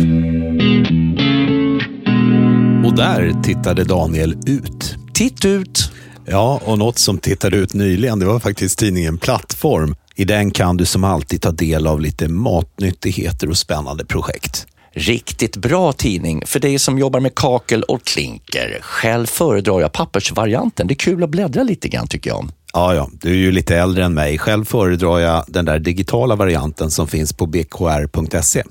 Och 2.87 2.97
där 2.97 3.43
tittade 3.43 3.85
Daniel 3.85 4.37
ut. 4.47 4.97
Titt 5.15 5.45
ut! 5.45 5.91
Ja, 6.27 6.61
och 6.65 6.79
något 6.79 6.99
som 6.99 7.19
tittade 7.19 7.57
ut 7.57 7.75
nyligen, 7.75 8.19
det 8.19 8.27
var 8.27 8.41
faktiskt 8.41 8.79
tidningen 8.79 9.19
Plattform. 9.19 9.95
I 10.17 10.25
den 10.25 10.51
kan 10.51 10.77
du 10.77 10.85
som 10.85 11.05
alltid 11.05 11.43
ta 11.43 11.51
del 11.51 11.87
av 11.87 12.01
lite 12.01 12.29
matnyttigheter 12.29 13.51
och 13.51 13.57
spännande 13.57 14.05
projekt. 14.05 14.67
Riktigt 14.93 15.57
bra 15.57 15.93
tidning 15.93 16.43
för 16.47 16.61
dig 16.61 16.79
som 16.79 16.99
jobbar 16.99 17.21
med 17.21 17.35
kakel 17.35 17.83
och 17.83 18.05
klinker. 18.05 18.79
Själv 18.81 19.27
föredrar 19.27 19.81
jag 19.81 19.93
pappersvarianten. 19.93 20.87
Det 20.87 20.95
är 20.95 20.97
kul 20.97 21.23
att 21.23 21.31
bläddra 21.31 21.63
lite 21.63 21.89
grann 21.89 22.07
tycker 22.07 22.31
jag. 22.31 22.49
Ja, 22.75 22.95
ja, 22.95 23.11
du 23.13 23.31
är 23.31 23.37
ju 23.37 23.53
lite 23.53 23.77
äldre 23.77 24.05
än 24.05 24.15
mig. 24.15 24.39
Själv 24.39 24.65
föredrar 24.65 25.19
jag 25.19 25.45
den 25.49 25.65
där 25.65 25.79
digitala 25.79 26.37
varianten 26.37 26.91
som 26.91 27.09
finns 27.09 27.33
på 27.33 27.47
bkr.se. 27.47 28.63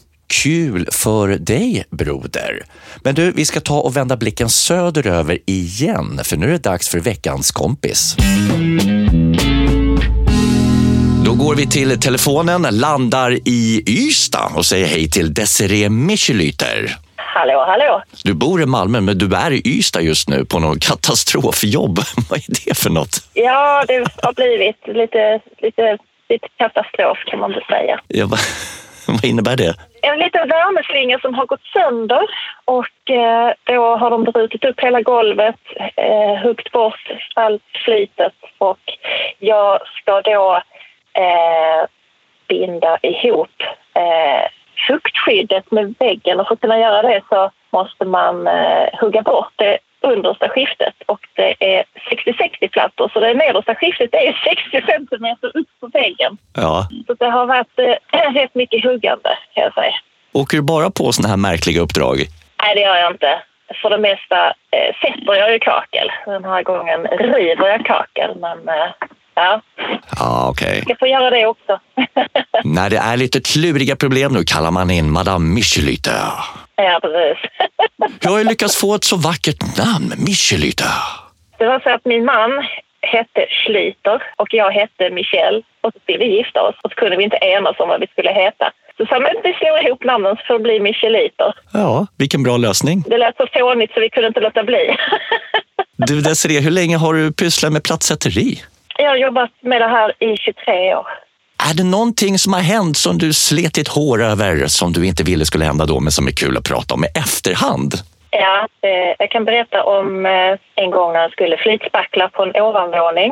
Kul 0.43 0.87
för 0.91 1.27
dig, 1.27 1.83
broder. 1.89 2.65
Men 3.03 3.15
du, 3.15 3.31
vi 3.31 3.45
ska 3.45 3.59
ta 3.59 3.79
och 3.79 3.97
vända 3.97 4.17
blicken 4.17 4.49
söderöver 4.49 5.39
igen, 5.45 6.19
för 6.23 6.37
nu 6.37 6.47
är 6.47 6.51
det 6.51 6.63
dags 6.63 6.89
för 6.89 6.99
veckans 6.99 7.51
kompis. 7.51 8.15
Då 11.25 11.33
går 11.33 11.55
vi 11.55 11.67
till 11.67 11.99
telefonen, 11.99 12.61
landar 12.61 13.39
i 13.45 13.83
Ystad 13.87 14.51
och 14.55 14.65
säger 14.65 14.87
hej 14.87 15.09
till 15.09 15.33
Desiree 15.33 15.89
Michelyter. 15.89 16.97
Hallå, 17.35 17.63
hallå. 17.67 18.01
Du 18.23 18.33
bor 18.33 18.61
i 18.61 18.65
Malmö, 18.65 19.01
men 19.01 19.17
du 19.17 19.35
är 19.35 19.51
i 19.51 19.61
Ystad 19.65 20.01
just 20.01 20.29
nu 20.29 20.45
på 20.45 20.59
något 20.59 20.79
katastrofjobb. 20.89 21.97
Vad 22.29 22.39
är 22.39 22.65
det 22.65 22.77
för 22.77 22.89
något? 22.89 23.13
Ja, 23.33 23.83
det 23.87 23.97
har 24.23 24.33
blivit 24.33 24.81
lite, 24.87 25.39
lite, 25.57 25.97
lite 26.29 26.47
katastrof 26.57 27.17
kan 27.25 27.39
man 27.39 27.51
väl 27.51 27.63
säga. 27.63 27.99
Ja, 28.07 28.25
vad, 28.29 28.39
vad 29.07 29.25
innebär 29.25 29.57
det? 29.57 29.73
En 30.01 30.19
liten 30.19 30.47
värmeslinga 30.47 31.19
som 31.19 31.33
har 31.33 31.45
gått 31.45 31.65
sönder 31.73 32.25
och 32.65 33.09
eh, 33.09 33.53
då 33.63 33.97
har 33.97 34.09
de 34.09 34.23
brutit 34.23 34.63
upp 34.65 34.79
hela 34.79 35.01
golvet, 35.01 35.61
eh, 35.95 36.35
huggit 36.43 36.71
bort 36.71 37.11
allt 37.35 37.63
slitet 37.85 38.39
och 38.57 38.83
jag 39.39 39.79
ska 40.01 40.21
då 40.21 40.61
eh, 41.13 41.81
binda 42.47 42.97
ihop 43.01 43.57
eh, 43.93 44.45
fuktskyddet 44.87 45.71
med 45.71 45.95
väggen 45.99 46.39
och 46.39 46.47
för 46.47 46.53
att 46.53 46.61
kunna 46.61 46.79
göra 46.79 47.01
det 47.01 47.21
så 47.29 47.51
måste 47.71 48.05
man 48.05 48.47
eh, 48.47 48.87
hugga 49.01 49.21
bort 49.21 49.53
det 49.55 49.77
understa 50.01 50.49
skiftet 50.49 50.93
och 51.05 51.19
det 51.35 51.55
är 51.59 51.83
60-60 52.11 52.67
plattor 52.71 53.09
så 53.13 53.19
det 53.19 53.33
nedersta 53.33 53.75
skiftet 53.75 54.13
är 54.13 54.33
60 54.71 54.91
centimeter 54.91 55.57
upp 55.57 55.67
på 55.79 55.87
väggen. 55.87 56.37
Ja. 56.55 56.87
Så 57.07 57.13
det 57.13 57.25
har 57.25 57.45
varit 57.45 57.79
eh, 57.79 58.33
rätt 58.33 58.55
mycket 58.55 58.83
huggande 58.83 59.37
kan 59.53 59.63
jag 59.63 59.73
säga. 59.73 59.93
Åker 60.33 60.57
du 60.57 60.63
bara 60.63 60.89
på 60.89 61.11
såna 61.11 61.27
här 61.27 61.37
märkliga 61.37 61.81
uppdrag? 61.81 62.17
Nej, 62.61 62.75
det 62.75 62.81
gör 62.81 62.95
jag 62.95 63.11
inte. 63.11 63.41
För 63.81 63.89
det 63.89 63.97
mesta 63.97 64.47
eh, 64.47 64.95
sätter 65.01 65.35
jag 65.35 65.51
ju 65.53 65.59
kakel. 65.59 66.11
Den 66.25 66.43
här 66.43 66.63
gången 66.63 67.07
river 67.07 67.67
jag 67.67 67.85
kakel, 67.85 68.31
men 68.35 68.69
eh, 68.69 68.89
ja, 69.35 69.61
Ja, 70.19 70.47
okej. 70.49 70.83
jag 70.87 70.99
får 70.99 71.07
göra 71.07 71.29
det 71.29 71.45
också. 71.45 71.79
När 72.63 72.89
det 72.89 72.97
är 72.97 73.17
lite 73.17 73.39
kluriga 73.41 73.95
problem 73.95 74.33
nu 74.33 74.43
kallar 74.43 74.71
man 74.71 74.91
in 74.91 75.11
Madame 75.11 75.53
Michelyte. 75.53 76.11
ja, 76.75 76.99
precis. 77.01 77.49
Jag 78.21 78.31
har 78.31 78.37
ju 78.37 78.43
lyckats 78.43 78.77
få 78.81 78.95
ett 78.95 79.03
så 79.03 79.17
vackert 79.17 79.77
namn, 79.77 80.13
Michelyte. 80.17 80.83
det 81.57 81.65
var 81.65 81.79
så 81.79 81.89
att 81.89 82.05
min 82.05 82.25
man 82.25 82.51
hette 83.01 83.45
Schlyter 83.49 84.23
och 84.37 84.47
jag 84.51 84.71
hette 84.71 85.09
Michelle 85.09 85.61
och 85.81 85.93
så 85.93 85.99
skulle 86.03 86.17
vi 86.17 86.37
gifta 86.37 86.61
oss 86.61 86.75
och 86.83 86.91
så 86.91 86.95
kunde 86.95 87.17
vi 87.17 87.23
inte 87.23 87.37
enas 87.41 87.75
om 87.79 87.87
vad 87.89 87.99
vi 87.99 88.07
skulle 88.07 88.31
heta. 88.31 88.71
Så 88.97 89.05
sa 89.05 89.19
men 89.19 89.35
vi 89.43 89.53
slår 89.53 89.87
ihop 89.87 90.03
namnen 90.03 90.35
så 90.35 90.43
får 90.47 90.53
det 90.53 90.59
bli 90.59 90.79
Micheliter. 90.79 91.53
Ja, 91.73 92.07
vilken 92.17 92.43
bra 92.43 92.57
lösning. 92.57 93.03
Det 93.07 93.17
lät 93.17 93.37
så 93.37 93.47
fånigt 93.53 93.93
så 93.93 93.99
vi 93.99 94.09
kunde 94.09 94.27
inte 94.27 94.39
låta 94.39 94.63
bli. 94.63 94.95
Du 95.97 96.21
Desiree, 96.21 96.59
hur 96.59 96.71
länge 96.71 96.97
har 96.97 97.13
du 97.13 97.31
pysslat 97.33 97.73
med 97.73 97.83
plattsätteri? 97.83 98.61
Jag 99.03 99.09
har 99.09 99.17
jobbat 99.17 99.51
med 99.61 99.81
det 99.81 99.87
här 99.87 100.13
i 100.19 100.37
23 100.37 100.95
år. 100.95 101.07
Är 101.69 101.77
det 101.77 101.83
någonting 101.83 102.37
som 102.37 102.53
har 102.53 102.61
hänt 102.61 102.97
som 102.97 103.17
du 103.17 103.33
slet 103.33 103.73
ditt 103.73 103.87
hår 103.87 104.23
över 104.23 104.67
som 104.67 104.91
du 104.91 105.07
inte 105.07 105.23
ville 105.23 105.45
skulle 105.45 105.65
hända 105.65 105.85
då 105.85 105.99
men 105.99 106.11
som 106.11 106.27
är 106.27 106.31
kul 106.31 106.57
att 106.57 106.69
prata 106.69 106.93
om 106.93 107.03
i 107.03 107.07
efterhand? 107.25 107.93
Ja, 108.31 108.67
jag 109.19 109.29
kan 109.31 109.45
berätta 109.45 109.83
om 109.83 110.25
eh, 110.25 110.57
en 110.75 110.91
gång 110.91 111.13
när 111.13 111.21
jag 111.21 111.31
skulle 111.31 111.57
flytspackla 111.57 112.29
på 112.29 112.43
en 112.43 112.55
ovanvåning. 112.61 113.31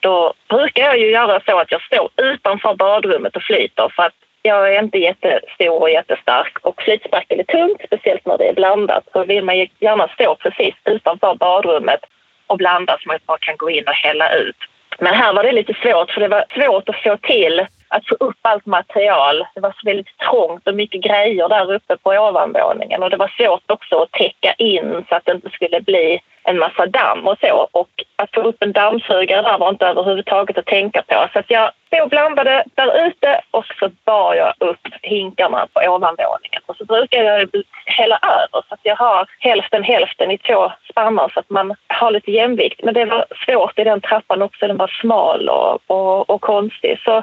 Då 0.00 0.32
brukar 0.48 0.82
jag 0.82 0.98
ju 0.98 1.10
göra 1.10 1.40
så 1.46 1.58
att 1.58 1.72
jag 1.72 1.82
står 1.82 2.08
utanför 2.16 2.74
badrummet 2.74 3.36
och 3.36 3.42
flyter 3.42 3.92
för 3.96 4.02
att 4.02 4.18
jag 4.42 4.74
är 4.74 4.82
inte 4.82 4.98
jättestor 4.98 5.80
och 5.82 5.90
jättestark 5.90 6.58
och 6.62 6.82
flytspackel 6.82 7.40
är 7.40 7.44
tungt, 7.44 7.80
speciellt 7.86 8.26
när 8.26 8.38
det 8.38 8.48
är 8.48 8.54
blandat. 8.54 9.04
Så 9.12 9.24
vill 9.24 9.44
man 9.44 9.58
ju 9.58 9.66
gärna 9.80 10.08
stå 10.08 10.34
precis 10.34 10.74
utanför 10.84 11.34
badrummet 11.34 12.00
och 12.46 12.58
blanda 12.58 12.96
så 13.00 13.08
man 13.08 13.18
bara 13.26 13.38
kan 13.38 13.56
gå 13.56 13.70
in 13.70 13.84
och 13.88 13.94
hälla 13.94 14.34
ut. 14.34 14.56
Men 14.98 15.14
här 15.14 15.34
var 15.34 15.42
det 15.42 15.52
lite 15.52 15.74
svårt 15.74 16.10
för 16.10 16.20
det 16.20 16.28
var 16.28 16.44
svårt 16.54 16.88
att 16.88 17.02
få 17.02 17.16
till 17.16 17.66
att 17.88 18.08
få 18.08 18.14
upp 18.14 18.38
allt 18.42 18.66
material. 18.66 19.46
Det 19.54 19.60
var 19.60 19.70
så 19.70 19.84
väldigt 19.84 20.18
trångt 20.18 20.68
och 20.68 20.74
mycket 20.74 21.02
grejer 21.02 21.48
där 21.48 21.72
uppe 21.72 21.96
på 21.96 22.10
ovanvåningen 22.10 23.02
och 23.02 23.10
det 23.10 23.16
var 23.16 23.28
svårt 23.28 23.70
också 23.70 24.02
att 24.02 24.12
täcka 24.12 24.52
in 24.52 25.04
så 25.08 25.14
att 25.14 25.24
det 25.24 25.32
inte 25.32 25.50
skulle 25.50 25.80
bli 25.80 26.20
en 26.44 26.58
massa 26.58 26.86
damm 26.86 27.26
och 27.26 27.38
så. 27.40 27.68
Och 27.72 27.88
att 28.16 28.34
få 28.34 28.40
upp 28.40 28.62
en 28.62 28.72
dammsugare 28.72 29.42
där 29.42 29.58
var 29.58 29.68
inte 29.68 29.86
överhuvudtaget 29.86 30.58
att 30.58 30.66
tänka 30.66 31.02
på. 31.02 31.28
Så 31.32 31.38
att 31.38 31.50
jag 31.50 31.70
stod 31.86 32.02
och 32.02 32.08
blandade 32.08 32.64
där 32.74 33.06
ute 33.06 33.40
och 33.50 33.64
så 33.78 33.90
bar 34.04 34.34
jag 34.34 34.54
upp 34.58 34.88
hinkarna 35.02 35.66
på 35.72 35.80
ovanvåningen. 35.80 36.62
Och 36.66 36.76
så 36.76 36.84
brukar 36.84 37.24
jag 37.24 37.48
hälla 37.86 38.18
över 38.22 38.62
så 38.68 38.74
att 38.74 38.80
jag 38.82 38.96
har 38.96 39.26
hälften 39.38 39.82
hälften 39.82 40.30
i 40.30 40.38
två 40.38 40.72
spannar 40.90 41.28
så 41.34 41.40
att 41.40 41.50
man 41.50 41.74
har 41.86 42.10
lite 42.10 42.30
jämvikt. 42.30 42.80
Men 42.82 42.94
det 42.94 43.04
var 43.04 43.24
svårt 43.46 43.78
i 43.78 43.84
den 43.84 44.00
trappan 44.00 44.42
också. 44.42 44.66
Den 44.66 44.76
var 44.76 44.98
smal 45.00 45.48
och, 45.48 45.80
och, 45.86 46.30
och 46.30 46.40
konstig. 46.40 47.00
Så 47.04 47.22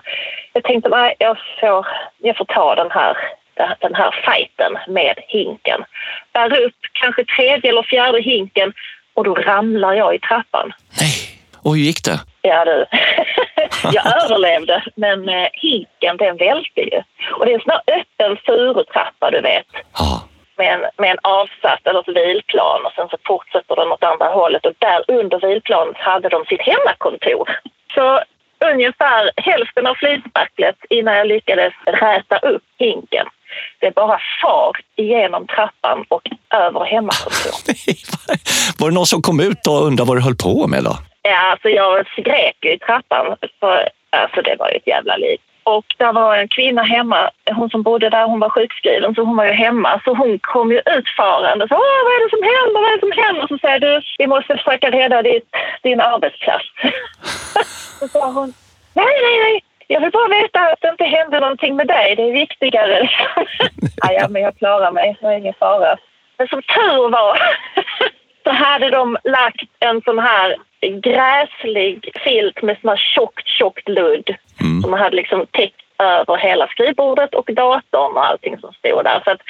jag 0.54 0.64
tänkte 0.64 0.90
nej, 0.90 1.16
jag 1.20 1.38
får, 1.60 1.88
jag 2.18 2.38
får 2.38 2.46
ta 2.46 2.76
den 2.76 2.92
här 2.92 3.18
den 3.80 3.96
här 3.96 4.12
fighten 4.26 4.78
med 4.88 5.20
hinken. 5.28 5.84
Bär 6.34 6.62
upp 6.62 6.76
kanske 6.94 7.26
tredje 7.26 7.70
eller 7.70 7.84
fjärde 7.84 8.22
hinken 8.22 8.74
och 9.20 9.26
då 9.26 9.34
ramlar 9.36 9.94
jag 9.94 10.16
i 10.16 10.20
trappan. 10.20 10.74
Nej. 11.00 11.16
Och 11.64 11.72
hur 11.76 11.82
gick 11.82 12.04
det? 12.04 12.20
Ja 12.42 12.66
du. 12.66 12.86
jag 13.94 14.24
överlevde, 14.24 14.84
men 14.96 15.30
eh, 15.30 15.48
hinken 15.54 16.18
den 16.18 16.38
välte 16.38 16.82
ju. 16.82 17.02
Och 17.34 17.46
det 17.46 17.52
är 17.52 17.56
en 17.56 17.62
sån 17.62 17.74
här 17.78 17.96
öppen 18.00 18.38
furutrappa, 18.46 19.32
du 19.32 19.42
vet. 19.42 19.66
Ja. 19.98 20.24
Med 20.58 20.74
en, 20.74 20.86
med 20.98 21.12
en 21.12 21.18
avsatt 21.22 21.88
eller 21.88 22.00
ett 22.00 22.16
vilplan 22.18 22.86
och 22.86 22.92
sen 22.96 23.08
så 23.10 23.18
fortsätter 23.26 23.76
den 23.76 23.92
åt 23.92 24.04
andra 24.04 24.28
hållet 24.28 24.66
och 24.66 24.74
där 24.80 25.04
under 25.08 25.48
vilplanet 25.48 25.98
hade 25.98 26.30
de 26.30 26.46
sitt 26.46 26.62
hemmakontor. 26.62 27.50
Så 27.94 28.22
ungefär 28.72 29.32
hälften 29.36 29.88
av 29.88 29.96
flytspacklet 29.96 30.76
innan 30.90 31.18
jag 31.18 31.28
lyckades 31.28 31.74
räta 31.86 32.38
upp 32.38 32.64
hinken. 32.78 33.28
Det 33.80 33.96
bara 33.96 34.20
far 34.42 34.72
igenom 34.96 35.48
trappan 35.48 36.06
och 36.10 36.22
över 36.54 36.86
hemmakontor. 36.86 37.54
Var 38.80 38.90
det 38.90 38.96
någon 38.96 39.06
som 39.06 39.22
kom 39.22 39.40
ut 39.40 39.68
och 39.68 39.86
undrade 39.88 40.08
vad 40.08 40.18
du 40.18 40.22
höll 40.22 40.36
på 40.36 40.68
med 40.68 40.84
då? 40.84 40.96
Ja, 41.22 41.38
alltså 41.52 41.70
jag 41.70 42.08
skrek 42.08 42.66
i 42.66 42.80
trappan. 42.80 43.36
För, 43.60 43.90
alltså 44.10 44.42
det 44.42 44.56
var 44.60 44.70
ju 44.70 44.76
ett 44.76 44.88
jävla 44.88 45.16
liv. 45.18 45.38
Och 45.64 45.86
där 45.98 46.14
var 46.14 46.36
en 46.36 46.48
kvinna 46.48 46.84
hemma, 46.84 47.32
hon 47.52 47.70
som 47.70 47.82
bodde 47.84 48.10
där, 48.10 48.26
hon 48.26 48.40
var 48.40 48.50
sjukskriven 48.50 49.16
så 49.16 49.22
hon 49.24 49.38
var 49.38 49.46
ju 49.46 49.52
hemma. 49.52 50.02
Så 50.04 50.14
hon 50.16 50.40
kom 50.40 50.72
ju 50.72 50.82
utfarande. 50.98 51.68
Så, 51.68 51.76
Åh, 51.76 52.00
vad 52.06 52.14
är 52.16 52.24
det 52.24 52.36
som 52.36 52.44
händer? 52.54 52.82
Vad 52.82 52.90
är 52.92 52.96
det 52.96 53.08
som 53.08 53.24
händer? 53.24 53.48
Så 53.48 53.58
säger 53.58 53.80
du, 53.80 54.02
vi 54.18 54.28
måste 54.28 54.58
försöka 54.58 54.92
rädda 54.92 55.22
ditt, 55.22 55.48
din 55.84 56.02
arbetsplats. 56.02 56.66
så 58.00 58.08
sa 58.08 58.32
hon, 58.32 58.54
nej, 58.94 59.16
nej, 59.26 59.40
nej. 59.46 59.62
Jag 59.92 60.02
vill 60.02 60.12
bara 60.12 60.42
veta 60.42 60.60
att 60.60 60.82
det 60.82 60.90
inte 60.90 61.04
hände 61.04 61.40
någonting 61.40 61.76
med 61.76 61.88
dig. 61.88 62.16
Det 62.16 62.24
är 62.30 62.34
viktigare. 62.34 63.10
ja, 64.02 64.12
ja, 64.12 64.28
men 64.30 64.42
jag 64.42 64.58
klarar 64.58 64.92
mig. 64.92 65.18
Det 65.22 65.28
är 65.28 65.38
ingen 65.38 65.54
fara. 65.60 65.98
Men 66.38 66.48
som 66.48 66.62
tur 66.62 67.10
var 67.10 67.40
så 68.44 68.50
hade 68.50 68.90
de 68.90 69.18
lagt 69.24 69.70
en 69.80 70.02
sån 70.02 70.20
här 70.20 70.58
gräslig 70.82 72.12
filt 72.24 72.62
med 72.62 72.78
sån 72.82 72.90
här 72.90 72.98
tjockt, 73.16 73.48
tjockt 73.48 73.90
ludd 73.90 74.36
som 74.82 74.94
hade 74.94 75.16
liksom 75.16 75.46
täckt 75.52 75.82
över 76.00 76.38
hela 76.38 76.68
skrivbordet 76.68 77.36
och 77.36 77.50
datorn 77.54 78.18
och 78.18 78.26
allting 78.26 78.58
som 78.58 78.74
stod 78.74 79.04
där. 79.04 79.22
Så 79.24 79.32
att 79.32 79.42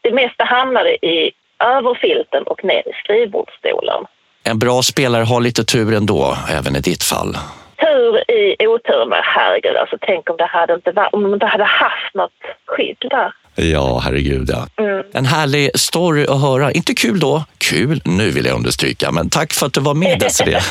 det 0.00 0.12
mesta 0.12 0.44
hamnade 0.44 1.06
i 1.06 1.32
överfilten 1.64 2.42
och 2.42 2.64
ner 2.64 2.88
i 2.88 2.92
skrivbordsstolen. 3.04 4.04
En 4.44 4.58
bra 4.58 4.82
spelare 4.82 5.24
har 5.24 5.40
lite 5.40 5.64
tur 5.64 5.96
ändå, 5.96 6.36
även 6.50 6.76
i 6.76 6.80
ditt 6.80 7.02
fall. 7.02 7.36
Tur 7.80 8.30
i 8.30 8.66
otur 8.66 9.06
med 9.08 9.22
herregud, 9.24 9.76
alltså 9.76 9.96
tänk 10.00 10.30
om 10.30 10.36
det 10.36 10.46
hade 10.46 10.74
inte 10.74 10.92
varit, 10.92 11.12
om 11.14 11.22
de 11.22 11.34
inte 11.34 11.46
hade 11.46 11.64
haft 11.64 12.14
något 12.14 12.32
skydd 12.66 12.96
där. 13.10 13.32
Ja, 13.54 13.98
herregud 14.04 14.50
ja. 14.50 14.66
En 15.12 15.26
härlig 15.26 15.78
story 15.78 16.26
att 16.26 16.40
höra. 16.40 16.72
Inte 16.72 16.94
kul 16.94 17.20
då, 17.20 17.44
kul 17.58 18.00
nu 18.04 18.30
vill 18.30 18.46
jag 18.46 18.56
understryka, 18.56 19.10
men 19.10 19.30
tack 19.30 19.52
för 19.52 19.66
att 19.66 19.72
du 19.72 19.80
var 19.80 19.94
med 19.94 20.18
Desirée. 20.20 20.60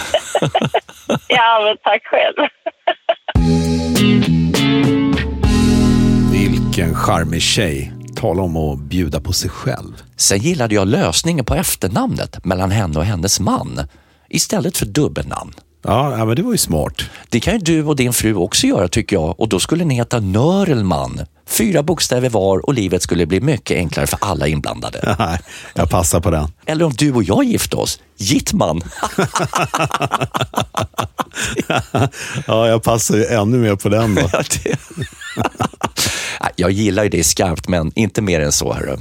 Ja, 1.27 1.61
men 1.65 1.77
tack 1.83 2.01
själv. 2.05 2.35
Vilken 6.31 6.95
charmig 6.95 7.41
tjej. 7.41 7.91
Tala 8.15 8.41
om 8.43 8.57
att 8.57 8.79
bjuda 8.79 9.19
på 9.21 9.33
sig 9.33 9.49
själv. 9.49 9.93
Sen 10.15 10.37
gillade 10.39 10.75
jag 10.75 10.87
lösningen 10.87 11.45
på 11.45 11.55
efternamnet 11.55 12.45
mellan 12.45 12.71
henne 12.71 12.99
och 12.99 13.05
hennes 13.05 13.39
man 13.39 13.79
istället 14.29 14.77
för 14.77 14.85
dubbelnamn. 14.85 15.53
Ja, 15.81 16.25
men 16.25 16.35
det 16.35 16.41
var 16.41 16.51
ju 16.51 16.57
smart. 16.57 17.01
Det 17.29 17.39
kan 17.39 17.53
ju 17.53 17.59
du 17.59 17.83
och 17.83 17.95
din 17.95 18.13
fru 18.13 18.35
också 18.35 18.67
göra 18.67 18.87
tycker 18.87 19.15
jag 19.15 19.39
och 19.39 19.49
då 19.49 19.59
skulle 19.59 19.85
ni 19.85 19.95
heta 19.95 20.19
Nörelman. 20.19 21.21
Fyra 21.47 21.83
bokstäver 21.83 22.29
var 22.29 22.65
och 22.65 22.73
livet 22.73 23.01
skulle 23.01 23.25
bli 23.25 23.41
mycket 23.41 23.77
enklare 23.77 24.07
för 24.07 24.19
alla 24.21 24.47
inblandade. 24.47 25.15
Nej, 25.19 25.39
jag 25.73 25.89
passar 25.89 26.19
på 26.19 26.31
den. 26.31 26.47
Eller 26.65 26.85
om 26.85 26.93
du 26.97 27.13
och 27.13 27.23
jag 27.23 27.43
gifte 27.43 27.75
oss, 27.77 27.99
Gittman. 28.17 28.81
Ja, 32.47 32.67
jag 32.67 32.83
passar 32.83 33.17
ju 33.17 33.25
ännu 33.25 33.57
mer 33.57 33.75
på 33.75 33.89
den 33.89 34.15
då. 34.15 34.29
Jag 36.55 36.71
gillar 36.71 37.03
ju 37.03 37.09
det 37.09 37.23
skarpt, 37.23 37.67
men 37.67 37.91
inte 37.95 38.21
mer 38.21 38.39
än 38.41 38.51
så. 38.51 38.73
Hörru. 38.73 38.97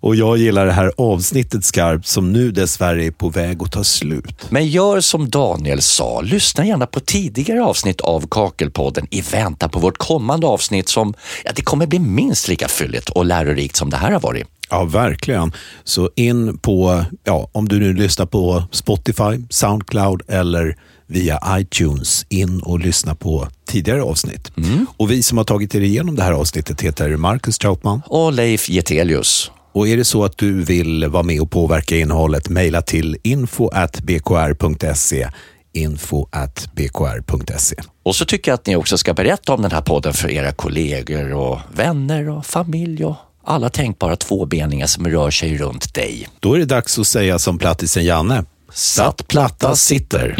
Och 0.00 0.16
jag 0.16 0.38
gillar 0.38 0.66
det 0.66 0.72
här 0.72 0.92
avsnittet 0.96 1.64
skarpt 1.64 2.06
som 2.06 2.32
nu 2.32 2.50
dessvärre 2.50 3.04
är 3.04 3.10
på 3.10 3.28
väg 3.28 3.62
att 3.62 3.72
ta 3.72 3.84
slut. 3.84 4.46
Men 4.50 4.68
gör 4.68 5.00
som 5.00 5.30
Daniel 5.30 5.82
sa, 5.82 6.20
lyssna 6.20 6.66
gärna 6.66 6.86
på 6.86 7.00
tidigare 7.00 7.64
avsnitt 7.64 8.00
av 8.00 8.26
Kakelpodden 8.30 9.06
i 9.10 9.20
väntan 9.20 9.70
på 9.70 9.78
vårt 9.78 9.98
kommande 9.98 10.46
avsnitt 10.46 10.88
som 10.88 11.14
ja, 11.44 11.50
det 11.56 11.62
kommer 11.62 11.86
bli 11.86 11.98
minst 11.98 12.48
lika 12.48 12.68
fylligt 12.68 13.08
och 13.08 13.24
lärorikt 13.24 13.76
som 13.76 13.90
det 13.90 13.96
här 13.96 14.12
har 14.12 14.20
varit. 14.20 14.46
Ja, 14.70 14.84
verkligen. 14.84 15.52
Så 15.84 16.10
in 16.16 16.58
på, 16.58 17.04
ja, 17.24 17.48
om 17.52 17.68
du 17.68 17.78
nu 17.78 17.94
lyssnar 17.94 18.26
på 18.26 18.62
Spotify, 18.70 19.44
Soundcloud 19.50 20.22
eller 20.28 20.76
via 21.06 21.40
iTunes, 21.48 22.26
in 22.28 22.60
och 22.60 22.78
lyssna 22.80 23.14
på 23.14 23.48
tidigare 23.66 24.02
avsnitt. 24.02 24.52
Och 24.96 25.10
vi 25.10 25.22
som 25.22 25.38
har 25.38 25.44
tagit 25.44 25.74
er 25.74 25.80
igenom 25.80 26.16
det 26.16 26.22
här 26.22 26.32
avsnittet 26.32 26.80
heter 26.80 27.16
Marcus 27.16 27.58
Trautman. 27.58 28.02
Och 28.06 28.32
Leif 28.32 28.68
Getelius. 28.68 29.50
Och 29.76 29.88
är 29.88 29.96
det 29.96 30.04
så 30.04 30.24
att 30.24 30.38
du 30.38 30.64
vill 30.64 31.08
vara 31.08 31.22
med 31.22 31.40
och 31.40 31.50
påverka 31.50 31.96
innehållet, 31.96 32.48
mejla 32.48 32.82
till 32.82 33.16
info.bkr.se 33.22 35.28
info.bkr.se. 35.72 37.76
Och 38.02 38.16
så 38.16 38.24
tycker 38.24 38.50
jag 38.50 38.54
att 38.54 38.66
ni 38.66 38.76
också 38.76 38.98
ska 38.98 39.14
berätta 39.14 39.54
om 39.54 39.62
den 39.62 39.70
här 39.70 39.80
podden 39.80 40.12
för 40.12 40.30
era 40.30 40.52
kollegor 40.52 41.32
och 41.32 41.58
vänner 41.74 42.28
och 42.28 42.46
familj 42.46 43.04
och 43.04 43.16
alla 43.44 43.68
tänkbara 43.68 44.16
tvåbeningar 44.16 44.86
som 44.86 45.08
rör 45.08 45.30
sig 45.30 45.58
runt 45.58 45.94
dig. 45.94 46.28
Då 46.40 46.54
är 46.54 46.58
det 46.58 46.64
dags 46.64 46.98
att 46.98 47.06
säga 47.06 47.38
som 47.38 47.58
plattisen 47.58 48.04
Janne. 48.04 48.44
Satt 48.72 49.28
platta 49.28 49.76
sitter. 49.76 50.36